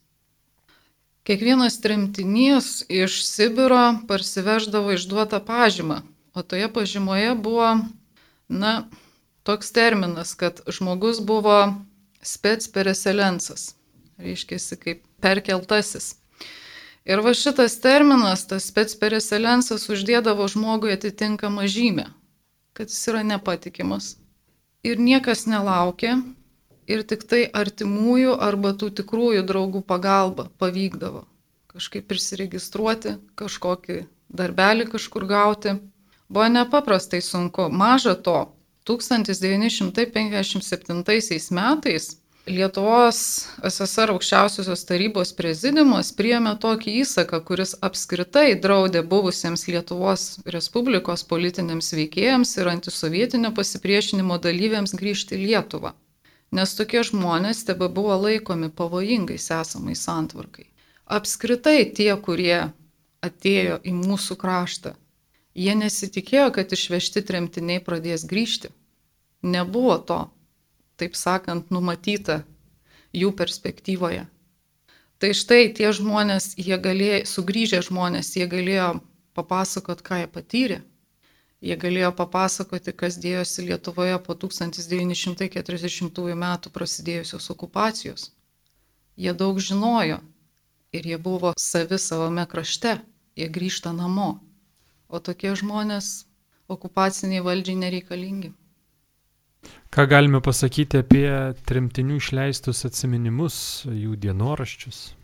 Kiekvienas 1.27 1.81
tremtinys 1.83 2.85
iš 2.87 3.17
Sibiro 3.27 3.99
parsiveždavo 4.07 4.93
išduotą 4.95 5.41
pažymą, 5.43 5.97
o 6.31 6.41
toje 6.41 6.69
pažymoje 6.71 7.33
buvo, 7.35 7.73
na, 8.47 8.87
toks 9.43 9.73
terminas, 9.75 10.31
kad 10.39 10.61
žmogus 10.71 11.19
buvo 11.19 11.73
spets 12.23 12.71
pereselensas, 12.71 13.73
reiškia 14.17 14.79
kaip 14.79 15.03
perkeltasis. 15.19 16.13
Ir 17.03 17.19
va 17.19 17.35
šitas 17.35 17.75
terminas, 17.83 18.47
tas 18.47 18.71
spets 18.71 18.95
pereselensas, 18.95 19.89
uždėdavo 19.91 20.47
žmogui 20.47 20.95
atitinkamą 20.95 21.67
žymę, 21.67 22.07
kad 22.71 22.87
jis 22.87 23.03
yra 23.11 23.27
nepatikimas. 23.27 24.13
Ir 24.87 24.95
niekas 24.95 25.43
nelaukė, 25.43 26.15
ir 26.88 27.04
tik 27.08 27.21
tai 27.30 27.41
artimųjų 27.62 28.34
arba 28.50 28.69
tų 28.80 28.88
tikrųjų 29.02 29.41
draugų 29.47 29.82
pagalba 29.88 30.43
pavykdavo 30.62 31.21
kažkaip 31.78 32.04
prisiregistruoti, 32.10 33.12
kažkokį 33.38 33.97
darbelį 34.34 34.86
kažkur 34.93 35.23
gauti. 35.30 35.71
Buvo 36.28 36.47
nepaprastai 36.52 37.21
sunku. 37.23 37.69
Maža 37.69 38.15
to, 38.19 38.39
1957 38.89 41.52
metais 41.52 42.17
Lietuvos 42.47 43.17
SSR 43.67 44.13
aukščiausiosios 44.13 44.86
tarybos 44.88 45.34
prezidiumas 45.36 46.13
priėmė 46.15 46.54
tokį 46.63 46.93
įsaką, 47.02 47.41
kuris 47.43 47.76
apskritai 47.84 48.56
draudė 48.63 49.02
buvusiems 49.04 49.67
Lietuvos 49.67 50.39
Respublikos 50.56 51.28
politiniams 51.28 51.91
veikėjams 52.00 52.56
ir 52.62 52.71
antisovietinio 52.71 53.52
pasipriešinimo 53.58 54.39
dalyviams 54.47 54.95
grįžti 54.95 55.36
į 55.36 55.43
Lietuvą 55.43 55.91
nes 56.51 56.73
tokie 56.75 57.03
žmonės 57.03 57.65
tebe 57.67 57.89
buvo 57.91 58.15
laikomi 58.21 58.69
pavojingais 58.69 59.49
esamai 59.51 59.95
santvarkai. 59.95 60.67
Apskritai 61.07 61.88
tie, 61.95 62.12
kurie 62.23 62.69
atėjo 63.23 63.79
į 63.83 63.93
mūsų 63.95 64.38
kraštą, 64.39 64.93
jie 65.55 65.75
nesitikėjo, 65.75 66.49
kad 66.55 66.73
išvežti 66.73 67.23
tremtiniai 67.27 67.83
pradės 67.83 68.25
grįžti. 68.27 68.71
Nebuvo 69.43 69.97
to, 70.10 70.19
taip 70.99 71.15
sakant, 71.15 71.71
numatyta 71.71 72.41
jų 73.15 73.31
perspektyvoje. 73.38 74.25
Tai 75.17 75.29
štai 75.33 75.71
tie 75.73 75.89
žmonės, 75.93 76.53
jie 76.62 76.77
galėjo, 76.77 77.23
sugrįžę 77.25 77.81
žmonės, 77.88 78.36
jie 78.38 78.45
galėjo 78.49 78.89
papasakot, 79.38 80.03
ką 80.05 80.21
jie 80.21 80.27
patyrė, 80.29 80.77
Jie 81.65 81.74
galėjo 81.82 82.12
papasakoti, 82.13 82.93
kas 82.93 83.17
dėjosi 83.17 83.63
Lietuvoje 83.65 84.17
po 84.26 84.34
1940 84.38 86.36
metų 86.43 86.70
prasidėjusios 86.76 87.50
okupacijos. 87.54 88.32
Jie 89.17 89.34
daug 89.34 89.58
žinojo 89.58 90.20
ir 90.93 91.02
jie 91.10 91.17
buvo 91.17 91.54
savi 91.58 91.98
savame 91.98 92.46
krašte, 92.46 93.02
jie 93.36 93.50
grįžta 93.50 93.93
namo. 93.93 94.39
O 95.10 95.20
tokie 95.20 95.56
žmonės 95.58 96.26
okupaciniai 96.70 97.41
valdžiai 97.41 97.76
nereikalingi. 97.82 98.54
Ką 99.89 100.06
galime 100.06 100.41
pasakyti 100.46 101.02
apie 101.02 101.56
tremtinių 101.65 102.22
išleistus 102.22 102.86
atminimus, 102.86 103.88
jų 103.89 104.13
dienoraščius? 104.28 105.16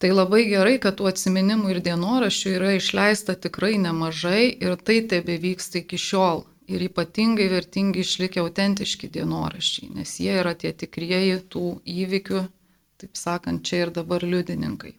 Tai 0.00 0.08
labai 0.16 0.46
gerai, 0.48 0.78
kad 0.80 0.94
tų 0.96 1.10
atsiminimų 1.10 1.74
ir 1.74 1.78
dienoraščių 1.84 2.52
yra 2.56 2.70
išleista 2.78 3.34
tikrai 3.36 3.74
nemažai 3.82 4.46
ir 4.48 4.78
tai 4.80 5.02
tebe 5.10 5.36
vyksta 5.42 5.82
iki 5.82 5.98
šiol. 6.00 6.46
Ir 6.72 6.86
ypatingai 6.86 7.50
vertingi 7.52 8.00
išlikę 8.00 8.40
autentiški 8.40 9.10
dienoraščiai, 9.12 9.90
nes 9.98 10.14
jie 10.22 10.38
yra 10.40 10.54
tie 10.56 10.70
tikrieji 10.72 11.42
tų 11.52 11.64
įvykių, 11.84 12.40
taip 13.02 13.20
sakant, 13.20 13.64
čia 13.66 13.82
ir 13.82 13.94
dabar 14.00 14.24
liudininkai. 14.24 14.94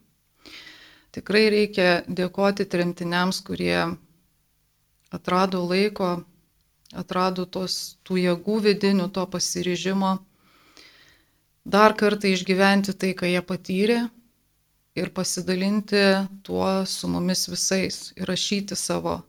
Tikrai 1.16 1.44
reikia 1.56 1.90
dėkoti 2.06 2.68
tremtiniams, 2.70 3.42
kurie 3.42 3.74
atrado 5.10 5.66
laiko, 5.66 6.14
atrado 6.94 7.48
tos, 7.48 7.98
tų 8.06 8.22
jėgų 8.28 8.62
vidinių, 8.70 9.10
to 9.10 9.26
pasiryžimo 9.34 10.14
dar 11.64 11.98
kartą 11.98 12.30
išgyventi 12.36 12.94
tai, 12.94 13.16
ką 13.18 13.34
jie 13.34 13.42
patyrė 13.42 14.02
ir 14.94 15.10
pasidalinti 15.14 16.02
tuo 16.42 16.86
su 16.86 17.08
mumis 17.08 17.48
visais 17.48 18.12
ir 18.16 18.28
rašyti 18.28 18.76
savo, 18.76 19.20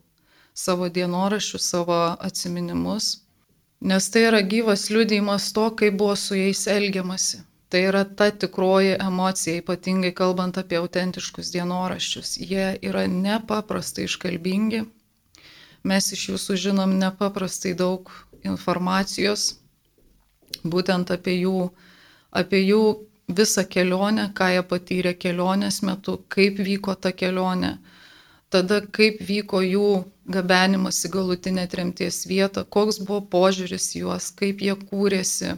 savo 0.54 0.88
dienoraščius, 0.88 1.68
savo 1.70 1.96
atminimus, 2.28 3.06
nes 3.80 4.10
tai 4.10 4.26
yra 4.28 4.42
gyvas 4.44 4.90
liūdėjimas 4.92 5.50
to, 5.56 5.70
kaip 5.80 5.96
buvo 6.00 6.16
su 6.20 6.36
jais 6.36 6.66
elgiamasi. 6.68 7.40
Tai 7.72 7.80
yra 7.88 8.04
ta 8.04 8.28
tikroji 8.30 8.92
emocija, 9.02 9.58
ypatingai 9.58 10.12
kalbant 10.14 10.60
apie 10.60 10.76
autentiškus 10.78 11.50
dienoraščius. 11.56 12.36
Jie 12.38 12.68
yra 12.86 13.06
nepaprastai 13.10 14.04
iškalbingi, 14.06 14.84
mes 15.82 16.12
iš 16.14 16.28
jų 16.28 16.38
sužinom 16.38 16.94
nepaprastai 17.00 17.72
daug 17.74 18.12
informacijos, 18.44 19.48
būtent 20.62 21.10
apie 21.16 21.40
jų, 21.40 21.56
apie 22.30 22.62
jų 22.62 22.84
visą 23.28 23.64
kelionę, 23.64 24.28
ką 24.36 24.50
jie 24.52 24.62
patyrė 24.68 25.14
kelionės 25.16 25.82
metu, 25.82 26.18
kaip 26.28 26.58
vyko 26.58 26.94
ta 26.94 27.12
kelionė, 27.12 27.78
tada 28.52 28.80
kaip 28.84 29.22
vyko 29.24 29.62
jų 29.64 30.04
gabenimas 30.26 31.04
į 31.04 31.10
galutinę 31.16 31.66
tremties 31.68 32.24
vietą, 32.28 32.64
koks 32.64 33.00
buvo 33.00 33.20
požiūris 33.32 33.94
juos, 33.96 34.30
kaip 34.36 34.60
jie 34.60 34.76
kūrėsi, 34.76 35.56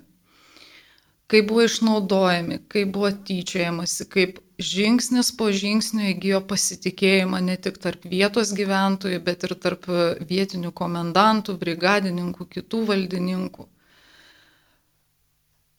kaip 1.31 1.49
buvo 1.51 1.67
išnaudojami, 1.67 2.63
kaip 2.71 2.93
buvo 2.95 3.11
tyčiojamasi, 3.11 4.09
kaip 4.11 4.41
žingsnis 4.63 5.33
po 5.37 5.51
žingsnio 5.53 6.11
įgyjo 6.15 6.41
pasitikėjimą 6.49 7.43
ne 7.45 7.57
tik 7.61 7.79
tarp 7.83 8.07
vietos 8.09 8.55
gyventojų, 8.57 9.21
bet 9.27 9.45
ir 9.45 9.55
tarp 9.61 9.89
vietinių 10.31 10.73
komendantų, 10.73 11.59
brigadininkų, 11.61 12.47
kitų 12.57 12.85
valdininkų. 12.91 13.67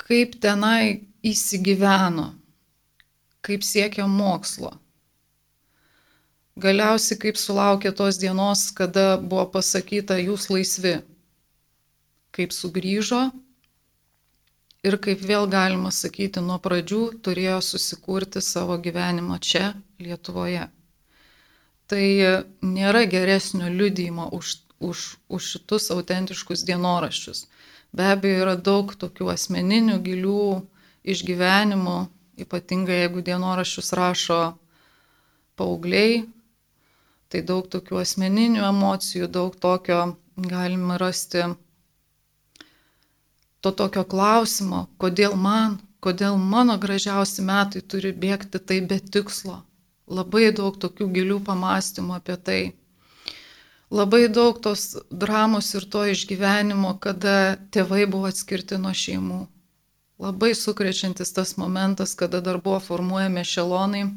Kaip 0.07 0.37
tenai 0.39 1.07
įsigyveno, 1.25 2.31
kaip 3.45 3.63
siekia 3.63 4.07
mokslo. 4.11 4.73
Galiausiai 6.57 7.19
kaip 7.21 7.37
sulaukė 7.37 7.91
tos 7.93 8.17
dienos, 8.17 8.71
kada 8.73 9.17
buvo 9.21 9.45
pasakyta, 9.57 10.17
jūs 10.17 10.49
laisvi, 10.49 10.95
kaip 12.33 12.53
sugrįžo 12.53 13.27
ir 14.87 14.97
kaip 15.03 15.21
vėl 15.21 15.45
galima 15.51 15.91
sakyti, 15.93 16.41
nuo 16.41 16.57
pradžių 16.63 17.01
turėjo 17.25 17.59
susikurti 17.65 18.41
savo 18.41 18.77
gyvenimą 18.81 19.37
čia, 19.41 19.75
Lietuvoje. 20.01 20.67
Tai 21.89 22.05
nėra 22.61 23.05
geresnio 23.09 23.69
liudymo 23.73 24.27
už, 24.37 24.57
už, 24.83 25.05
už 25.29 25.51
šitus 25.53 25.89
autentiškus 25.95 26.65
dienoraščius. 26.67 27.45
Be 27.95 28.09
abejo, 28.13 28.41
yra 28.43 28.55
daug 28.59 28.91
tokių 28.99 29.31
asmeninių, 29.33 30.01
gilių 30.05 30.41
išgyvenimų, 31.13 31.97
ypatingai 32.43 33.01
jeigu 33.03 33.23
dienoraščius 33.25 33.93
rašo 33.97 34.41
paaugliai, 35.57 36.25
tai 37.31 37.41
daug 37.47 37.67
tokių 37.71 38.01
asmeninių 38.03 38.65
emocijų, 38.67 39.29
daug 39.39 39.55
tokio 39.63 40.01
galima 40.37 40.99
rasti, 41.01 41.47
to 43.61 43.73
tokio 43.81 44.03
klausimo, 44.07 44.85
kodėl 45.01 45.35
man, 45.35 45.79
kodėl 46.03 46.37
mano 46.37 46.77
gražiausi 46.79 47.43
metai 47.43 47.81
turi 47.81 48.13
bėgti 48.13 48.61
tai 48.61 48.81
be 48.91 48.99
tikslo. 48.99 49.63
Labai 50.07 50.53
daug 50.55 50.77
tokių 50.79 51.09
gilių 51.17 51.41
pamastymų 51.43 52.13
apie 52.15 52.37
tai. 52.49 52.61
Labai 53.91 54.27
daug 54.31 54.59
tos 54.63 54.93
dramos 55.11 55.73
ir 55.75 55.87
to 55.91 56.05
išgyvenimo, 56.13 56.93
kada 57.03 57.57
tėvai 57.75 58.05
buvo 58.07 58.29
atskirti 58.31 58.79
nuo 58.79 58.93
šeimų 58.95 59.41
labai 60.19 60.55
sukrečiantis 60.55 61.33
tas 61.33 61.57
momentas, 61.57 62.15
kada 62.15 62.41
dar 62.41 62.57
buvo 62.61 62.79
formuojami 62.79 63.43
šelonai. 63.45 64.07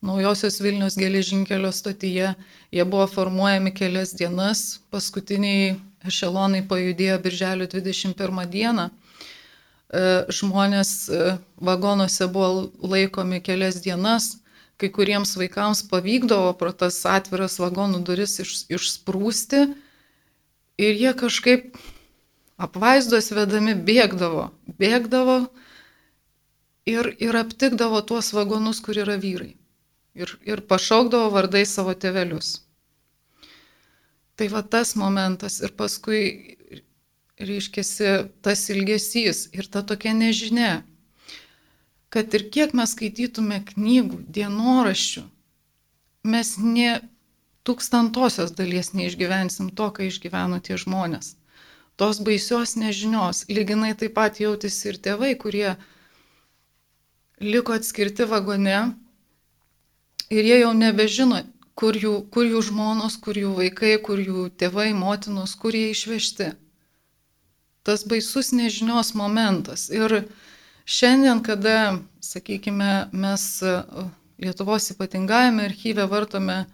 Naujosios 0.00 0.60
Vilnius 0.60 0.96
geležinkelio 0.96 1.72
stotyje 1.72 2.34
jie 2.70 2.84
buvo 2.84 3.06
formuojami 3.06 3.72
kelias 3.74 4.12
dienas, 4.14 4.80
paskutiniai 4.90 5.76
ešelonai 6.06 6.62
pajudėjo 6.68 7.18
birželio 7.24 7.66
21 7.66 8.46
dieną. 8.52 8.90
E, 8.90 10.02
žmonės 10.28 10.90
e, 11.08 11.38
vagonuose 11.56 12.28
buvo 12.28 12.68
laikomi 12.82 13.40
kelias 13.40 13.80
dienas, 13.82 14.36
kai 14.76 14.90
kuriems 14.92 15.36
vaikams 15.40 15.86
pavykdavo 15.88 16.52
pro 16.60 16.72
tas 16.76 17.00
atviras 17.08 17.56
vagonų 17.62 18.02
duris 18.04 18.36
iš, 18.44 18.54
išsprūsti 18.68 19.62
ir 20.76 20.98
jie 21.00 21.12
kažkaip 21.16 21.78
apvaizdos 22.56 23.30
vedami 23.36 23.74
bėgdavo, 23.88 24.48
bėgdavo 24.80 25.38
ir, 26.88 27.12
ir 27.20 27.38
aptikdavo 27.38 28.02
tuos 28.08 28.32
vagonus, 28.36 28.80
kur 28.80 28.98
yra 29.04 29.18
vyrai. 29.20 29.54
Ir, 30.16 30.32
ir 30.48 30.62
pašaukdavo 30.64 31.28
vardai 31.34 31.66
savo 31.68 31.92
tevelius. 31.92 32.62
Tai 34.36 34.48
va 34.52 34.62
tas 34.64 34.94
momentas 34.96 35.60
ir 35.64 35.74
paskui 35.76 36.22
reiškiasi 37.36 38.12
tas 38.44 38.62
ilgesys 38.72 39.46
ir 39.52 39.68
ta 39.68 39.82
tokia 39.84 40.14
nežinia, 40.16 40.84
kad 42.08 42.32
ir 42.32 42.46
kiek 42.52 42.72
mes 42.76 42.94
skaitytume 42.96 43.60
knygų, 43.72 44.22
dienoraščių, 44.32 45.24
mes 46.32 46.54
ne 46.64 46.92
tūkstantosios 47.66 48.54
dalies 48.56 48.94
neišgyvensim 48.96 49.72
to, 49.76 49.90
ką 49.92 50.08
išgyveno 50.08 50.62
tie 50.64 50.78
žmonės. 50.80 51.34
Tos 51.96 52.20
baisios 52.20 52.76
nežinios. 52.76 53.46
Lyginai 53.48 53.94
taip 53.96 54.16
pat 54.18 54.40
jautėsi 54.40 54.90
ir 54.92 54.98
tėvai, 55.00 55.32
kurie 55.40 55.76
liko 57.40 57.76
atskirti 57.76 58.26
vagone 58.28 58.80
ir 60.28 60.44
jie 60.44 60.58
jau 60.60 60.72
nebežino, 60.76 61.40
kur 61.76 61.96
jų, 61.96 62.14
kur 62.32 62.44
jų 62.48 62.60
žmonos, 62.68 63.16
kur 63.20 63.36
jų 63.40 63.54
vaikai, 63.56 63.96
kur 64.02 64.20
jų 64.20 64.48
tėvai, 64.60 64.90
motinos, 64.96 65.56
kur 65.56 65.76
jie 65.76 65.90
išvežti. 65.94 66.52
Tas 67.86 68.04
baisus 68.04 68.52
nežinios 68.52 69.14
momentas. 69.14 69.88
Ir 69.94 70.26
šiandien, 70.84 71.40
kada, 71.46 72.00
sakykime, 72.20 73.08
mes 73.12 73.48
Lietuvos 74.36 74.90
ypatingajame 74.92 75.64
archyve 75.64 76.04
vartome 76.10 76.66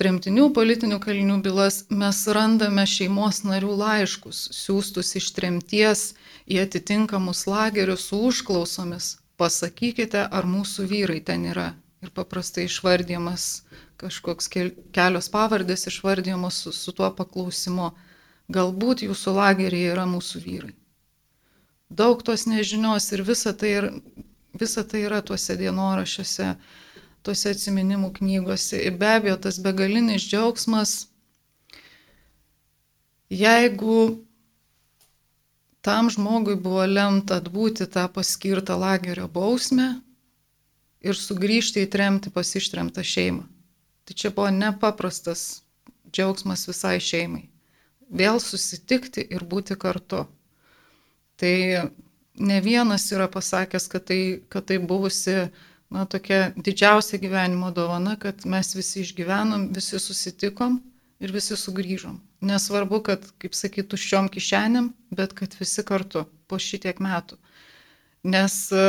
tremtinių 0.00 0.46
politinių 0.56 0.96
kalinių 1.04 1.36
bylas 1.44 1.82
mes 1.92 2.22
randame 2.32 2.86
šeimos 2.88 3.42
narių 3.44 3.74
laiškus, 3.82 4.46
siūstus 4.56 5.12
iš 5.20 5.28
tremties 5.36 6.04
į 6.48 6.62
atitinkamus 6.64 7.44
lagerius 7.50 8.08
su 8.08 8.20
užklausomis. 8.30 9.18
Pasakykite, 9.40 10.24
ar 10.24 10.48
mūsų 10.48 10.86
vyrai 10.88 11.20
ten 11.24 11.46
yra. 11.52 11.70
Ir 12.00 12.12
paprastai 12.16 12.64
išvardymas 12.68 13.62
kažkoks 14.00 14.48
kelios 14.96 15.28
pavardės 15.32 15.86
išvardymas 15.90 16.62
su, 16.64 16.72
su 16.72 16.92
tuo 16.96 17.10
paklausimu. 17.16 17.90
Galbūt 18.50 19.04
jūsų 19.04 19.34
lageriai 19.36 19.92
yra 19.92 20.06
mūsų 20.08 20.44
vyrai. 20.44 20.74
Daug 21.90 22.22
tos 22.24 22.46
nežinios 22.48 23.08
ir 23.12 23.24
visa 23.26 23.52
tai, 23.52 23.74
visa 24.56 24.84
tai 24.86 25.04
yra 25.04 25.20
tuose 25.26 25.56
dienorašiuose 25.60 26.54
tuose 27.26 27.52
atsiminimų 27.54 28.12
knygose. 28.18 28.80
Ir 28.86 28.96
be 29.00 29.08
abejo, 29.18 29.36
tas 29.46 29.60
begalinis 29.62 30.24
džiaugsmas, 30.26 30.94
jeigu 33.30 34.24
tam 35.80 36.10
žmogui 36.12 36.56
buvo 36.60 36.84
lemta 36.86 37.38
atbūti 37.40 37.86
tą 37.88 38.06
paskirtą 38.12 38.76
lagerio 38.80 39.28
bausmę 39.32 39.90
ir 41.00 41.16
sugrįžti 41.16 41.86
į 41.86 41.90
tremti 41.94 42.32
pas 42.34 42.50
ištremtą 42.56 43.04
šeimą. 43.06 43.46
Tai 44.04 44.16
čia 44.18 44.32
buvo 44.34 44.50
nepaprastas 44.52 45.62
džiaugsmas 46.12 46.66
visai 46.68 46.98
šeimai. 47.00 47.46
Vėl 48.10 48.40
susitikti 48.42 49.22
ir 49.22 49.44
būti 49.46 49.76
kartu. 49.78 50.24
Tai 51.38 51.54
ne 52.34 52.60
vienas 52.60 53.06
yra 53.14 53.28
pasakęs, 53.30 53.86
kad 53.88 54.04
tai, 54.10 54.20
kad 54.48 54.66
tai 54.66 54.80
buvusi 54.82 55.36
na, 55.90 56.06
tokia 56.06 56.52
didžiausia 56.56 57.18
gyvenimo 57.18 57.70
dovana, 57.74 58.16
kad 58.16 58.46
mes 58.46 58.74
visi 58.76 59.02
išgyvenom, 59.02 59.70
visi 59.74 59.98
susitikom 59.98 60.78
ir 61.20 61.32
visi 61.34 61.58
sugrįžom. 61.58 62.20
Nesvarbu, 62.46 63.02
kad, 63.04 63.26
kaip 63.42 63.56
sakyt, 63.58 63.90
tuščiom 63.90 64.30
kišenėm, 64.32 64.92
bet 65.12 65.34
kad 65.36 65.56
visi 65.58 65.84
kartu 65.84 66.24
po 66.48 66.60
šitiek 66.62 67.02
metų. 67.02 67.36
Nes 68.30 68.56
e, 68.72 68.86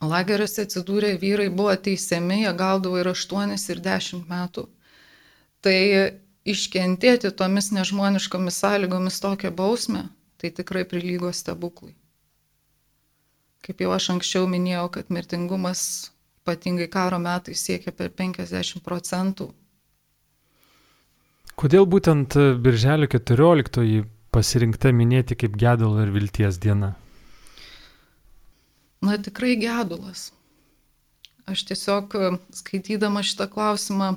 lageriuose 0.00 0.66
atsidūrę 0.66 1.12
vyrai 1.22 1.48
buvo 1.52 1.76
teisiami, 1.76 2.42
jie 2.42 2.52
gaudavo 2.58 2.98
ir 2.98 3.12
8 3.12 3.54
ir 3.54 3.82
10 3.86 4.26
metų. 4.32 4.66
Tai 5.62 5.78
iškentėti 6.48 7.30
tomis 7.38 7.70
nežmoniškomis 7.74 8.58
sąlygomis 8.64 9.20
tokią 9.22 9.52
bausmę, 9.54 10.08
tai 10.38 10.50
tikrai 10.50 10.82
prilygo 10.88 11.30
stebuklai. 11.30 11.94
Kaip 13.62 13.82
jau 13.84 13.92
aš 13.94 14.08
anksčiau 14.16 14.48
minėjau, 14.50 14.88
kad 14.96 15.10
mirtingumas 15.14 15.82
ypatingai 16.42 16.88
karo 16.90 17.20
metais 17.22 17.62
siekia 17.62 17.92
per 17.94 18.10
50 18.18 18.82
procentų. 18.82 19.52
Kodėl 21.54 21.86
būtent 21.86 22.34
Birželio 22.64 23.06
14 23.12 24.02
pasirinkta 24.34 24.90
minėti 24.96 25.36
kaip 25.38 25.54
gedulo 25.60 26.02
ir 26.02 26.10
vilties 26.10 26.58
diena? 26.58 26.94
Na 29.02 29.18
tikrai 29.18 29.54
gedulas. 29.60 30.30
Aš 31.46 31.64
tiesiog 31.68 32.14
skaitydama 32.54 33.22
šitą 33.26 33.48
klausimą 33.52 34.14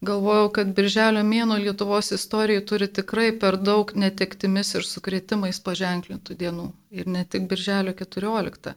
Galvojau, 0.00 0.46
kad 0.56 0.70
birželio 0.76 1.20
mėno 1.28 1.58
Lietuvos 1.60 2.08
istorijai 2.16 2.62
turi 2.68 2.86
tikrai 2.98 3.26
per 3.40 3.58
daug 3.60 3.90
netektimis 4.02 4.70
ir 4.78 4.86
sukretimais 4.88 5.58
paženklintų 5.66 6.36
dienų. 6.40 6.68
Ir 6.96 7.10
ne 7.16 7.24
tik 7.28 7.44
birželio 7.50 7.92
14. 7.98 8.72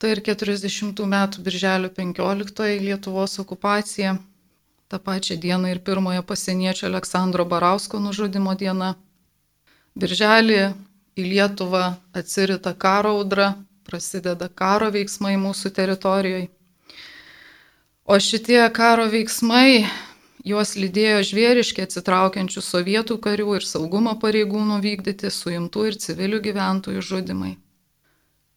Tai 0.00 0.12
ir 0.14 0.20
40 0.28 1.02
metų 1.14 1.42
birželio 1.48 1.90
15 1.96 2.68
Lietuvos 2.84 3.34
okupacija, 3.42 4.14
tą 4.86 5.02
pačią 5.08 5.40
dieną 5.42 5.74
ir 5.74 5.82
pirmojo 5.82 6.22
pasieniečio 6.22 6.86
Aleksandro 6.86 7.44
Barausko 7.44 7.98
nužudimo 7.98 8.54
diena. 8.62 8.94
Birželį 9.98 10.62
į 11.18 11.26
Lietuvą 11.34 11.82
atsirita 12.14 12.76
karo 12.78 13.16
audra, 13.18 13.50
prasideda 13.90 14.46
karo 14.62 14.94
veiksmai 14.94 15.34
mūsų 15.48 15.74
teritorijoje. 15.74 16.48
O 18.10 18.16
šitie 18.18 18.58
karo 18.74 19.04
veiksmai, 19.06 19.84
juos 20.42 20.72
lydėjo 20.74 21.20
žvėriškai 21.28 21.84
atsitraukiančių 21.86 22.62
sovietų 22.66 23.16
karių 23.22 23.52
ir 23.60 23.66
saugumo 23.68 24.16
pareigūnų 24.18 24.78
vykdyti 24.82 25.28
suimtų 25.30 25.84
ir 25.86 25.98
civilių 26.02 26.40
gyventojų 26.42 27.04
žudimai. 27.06 27.52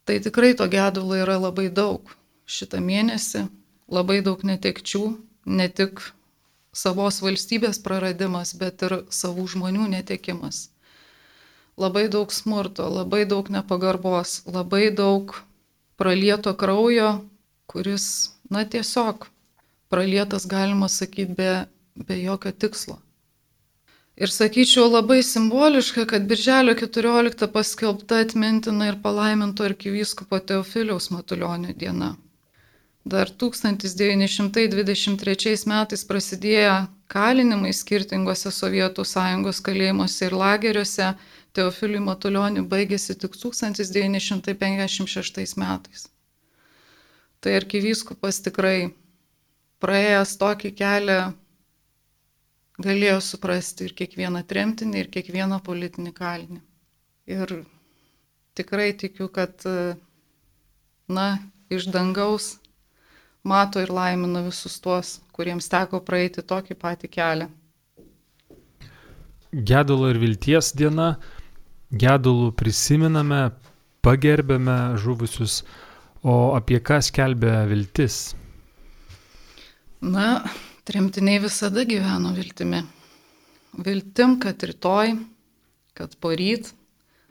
Tai 0.10 0.16
tikrai 0.26 0.56
to 0.58 0.66
gedulo 0.74 1.20
yra 1.22 1.36
labai 1.38 1.68
daug. 1.70 2.02
Šitą 2.50 2.82
mėnesį 2.82 3.44
labai 3.94 4.24
daug 4.26 4.42
netekčių, 4.42 5.02
ne 5.46 5.68
tik 5.70 6.02
savos 6.74 7.22
valstybės 7.22 7.78
praradimas, 7.86 8.56
bet 8.58 8.82
ir 8.90 8.96
savų 9.14 9.46
žmonių 9.54 9.86
netekimas. 9.92 10.64
Labai 11.78 12.08
daug 12.10 12.34
smurto, 12.34 12.90
labai 12.90 13.22
daug 13.30 13.54
nepagarbos, 13.54 14.40
labai 14.50 14.90
daug 14.90 15.38
pralieto 16.02 16.56
kraujo, 16.58 17.20
kuris, 17.70 18.34
na 18.50 18.66
tiesiog 18.66 19.30
pralietas, 19.94 20.50
galima 20.58 20.90
sakyti, 20.90 21.40
be, 21.40 21.50
be 21.96 22.22
jokio 22.26 22.58
tikslo. 22.66 23.00
Ir 24.16 24.30
sakyčiau 24.30 24.92
labai 24.94 25.24
simboliška, 25.26 26.06
kad 26.06 26.28
Birželio 26.30 26.76
14 26.78 27.48
paskelbta 27.54 28.20
atmintina 28.22 28.88
ir 28.92 29.00
palaiminto 29.02 29.64
arkivyskupo 29.66 30.40
Teofiliaus 30.40 31.10
Matulionio 31.10 31.74
diena. 31.74 32.16
Dar 33.06 33.30
1923 33.44 35.68
metais 35.68 36.06
prasidėjo 36.12 36.88
kalinimai 37.12 37.74
skirtingose 37.74 38.52
Sovietų 38.54 39.04
sąjungos 39.16 39.62
kalėjimuose 39.66 40.26
ir 40.30 40.34
lageriuose. 40.44 41.08
Teofiliui 41.54 42.02
Matulioniui 42.06 42.70
baigėsi 42.70 43.14
tik 43.22 43.32
1956 43.42 45.58
metais. 45.62 46.02
Tai 47.42 47.52
arkivyskupas 47.60 48.36
tikrai 48.46 48.80
praėjęs 49.84 50.38
tokį 50.42 50.74
kelią 50.80 51.22
galėjo 52.84 53.20
suprasti 53.22 53.88
ir 53.88 53.94
kiekvieną 53.98 54.42
tremtinį, 54.50 55.04
ir 55.04 55.10
kiekvieną 55.14 55.60
politinį 55.66 56.14
kalinį. 56.18 56.60
Ir 57.34 57.54
tikrai 58.58 58.92
tikiu, 59.00 59.30
kad, 59.32 59.64
na, 61.08 61.28
iš 61.70 61.88
dangaus 61.94 62.56
mato 63.44 63.82
ir 63.84 63.92
laimina 63.92 64.42
visus 64.46 64.80
tuos, 64.80 65.18
kuriems 65.36 65.68
teko 65.72 66.00
praeiti 66.08 66.44
tokį 66.48 66.78
patį 66.80 67.10
kelią. 67.12 67.50
Gedulo 69.54 70.10
ir 70.10 70.18
vilties 70.18 70.72
diena 70.74 71.14
gedulų 71.94 72.54
prisiminame, 72.58 73.52
pagerbėme 74.02 74.96
žuvusius, 75.00 75.62
o 76.24 76.56
apie 76.58 76.80
ką 76.82 77.02
skelbia 77.06 77.62
viltis? 77.70 78.34
Na, 80.04 80.44
tremtiniai 80.84 81.40
visada 81.40 81.86
gyveno 81.88 82.34
viltimi. 82.36 82.82
Viltim, 83.86 84.34
kad 84.44 84.64
rytoj, 84.68 85.14
kad 85.96 86.18
poryt, 86.20 86.74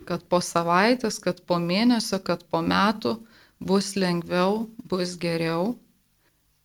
kad 0.08 0.22
po 0.24 0.40
savaitės, 0.40 1.18
kad 1.20 1.42
po 1.44 1.58
mėnesio, 1.60 2.16
kad 2.24 2.46
po 2.48 2.62
metų 2.64 3.18
bus 3.60 3.90
lengviau, 3.92 4.70
bus 4.88 5.18
geriau. 5.20 5.74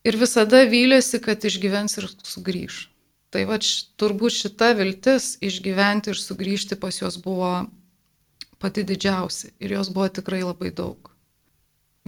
Ir 0.08 0.16
visada 0.16 0.62
vylėsi, 0.64 1.20
kad 1.20 1.44
išgyvens 1.44 1.98
ir 2.00 2.08
sugrįž. 2.24 2.80
Tai 3.28 3.44
va 3.50 3.60
turbūt 4.00 4.38
šita 4.38 4.72
viltis 4.80 5.34
išgyventi 5.44 6.14
ir 6.14 6.22
sugrįžti 6.22 6.80
pas 6.80 7.02
juos 7.02 7.20
buvo 7.20 7.52
pati 8.56 8.80
didžiausia 8.80 9.52
ir 9.60 9.76
jos 9.76 9.92
buvo 9.92 10.08
tikrai 10.08 10.40
labai 10.40 10.72
daug. 10.72 11.12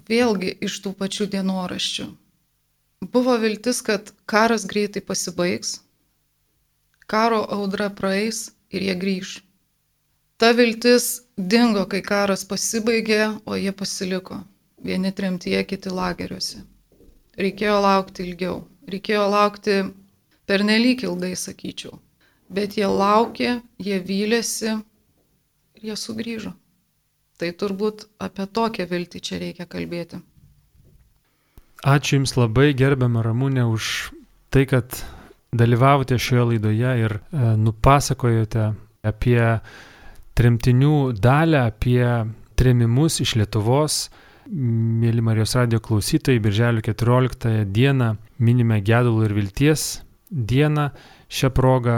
Vėlgi 0.09 0.57
iš 0.65 0.81
tų 0.81 0.97
pačių 0.97 1.29
dienoraščių. 1.37 2.09
Buvo 3.01 3.37
viltis, 3.37 3.81
kad 3.81 4.13
karas 4.27 4.67
greitai 4.67 5.01
pasibaigs, 5.01 5.81
karo 7.07 7.39
audra 7.57 7.87
praeis 8.01 8.51
ir 8.71 8.85
jie 8.85 8.97
grįž. 9.05 9.31
Ta 10.37 10.51
viltis 10.59 11.07
dingo, 11.55 11.87
kai 11.89 12.03
karas 12.05 12.45
pasibaigė, 12.51 13.23
o 13.49 13.57
jie 13.57 13.73
pasiliko. 13.73 14.43
Vieni 14.85 15.13
tremtyje, 15.17 15.65
kiti 15.73 15.93
lageriuose. 15.97 16.61
Reikėjo 17.41 17.81
laukti 17.87 18.25
ilgiau. 18.29 18.61
Reikėjo 18.93 19.27
laukti 19.33 19.81
per 20.45 20.65
nelik 20.69 21.05
ilgai, 21.09 21.33
sakyčiau. 21.37 21.97
Bet 22.53 22.77
jie 22.77 22.89
laukė, 22.89 23.61
jie 23.81 24.01
vylėsi 24.13 24.75
ir 24.77 25.89
jie 25.89 25.97
sugrįžo. 26.05 26.53
Tai 27.41 27.53
turbūt 27.65 28.11
apie 28.29 28.45
tokią 28.61 28.89
viltį 28.93 29.25
čia 29.25 29.41
reikia 29.41 29.69
kalbėti. 29.77 30.21
Ačiū 31.81 32.19
Jums 32.19 32.35
labai, 32.37 32.75
gerbiamą 32.77 33.23
Ramūnę, 33.25 33.63
už 33.65 34.11
tai, 34.53 34.67
kad 34.69 34.99
dalyvavote 35.57 36.19
šioje 36.21 36.43
laidoje 36.51 36.91
ir 37.01 37.13
e, 37.17 37.21
nupasakojote 37.57 38.65
apie 39.01 39.41
tremtinių 40.37 41.15
dalę, 41.17 41.63
apie 41.71 42.05
tremimus 42.61 43.23
iš 43.25 43.39
Lietuvos. 43.41 44.11
Mėly 44.53 45.25
Marijos 45.25 45.55
radio 45.57 45.81
klausytojai, 45.81 46.43
birželio 46.45 46.85
14 46.85 47.65
dieną 47.73 48.11
minime 48.45 48.83
gedulų 48.85 49.25
ir 49.25 49.35
vilties 49.39 49.85
dieną. 50.29 50.91
Šią 51.33 51.49
progą 51.57 51.95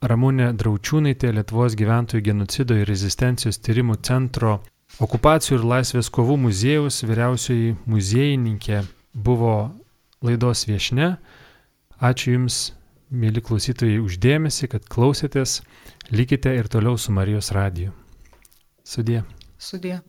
Ramūnė 0.00 0.54
Draučiūnaitė, 0.56 1.34
Lietuvos 1.36 1.76
gyventojų 1.76 2.24
genocido 2.24 2.78
ir 2.78 2.88
rezistencijos 2.88 3.60
tyrimų 3.60 3.98
centro 4.00 4.62
okupacijų 4.96 5.58
ir 5.58 5.68
laisvės 5.74 6.08
kovų 6.08 6.38
muziejaus 6.46 7.02
vyriausioji 7.04 7.76
muziejininkė 7.84 8.80
buvo 9.14 9.54
laidos 10.22 10.66
viešne. 10.68 11.16
Ačiū 12.00 12.36
Jums, 12.36 12.60
mėly 13.10 13.42
klausytojai, 13.44 14.00
uždėmesi, 14.04 14.68
kad 14.72 14.86
klausėtės. 14.88 15.60
Likite 16.10 16.54
ir 16.56 16.68
toliau 16.72 16.98
su 16.98 17.12
Marijos 17.12 17.52
radiju. 17.54 17.92
Sudė. 18.84 19.22
Sudė. 19.60 20.00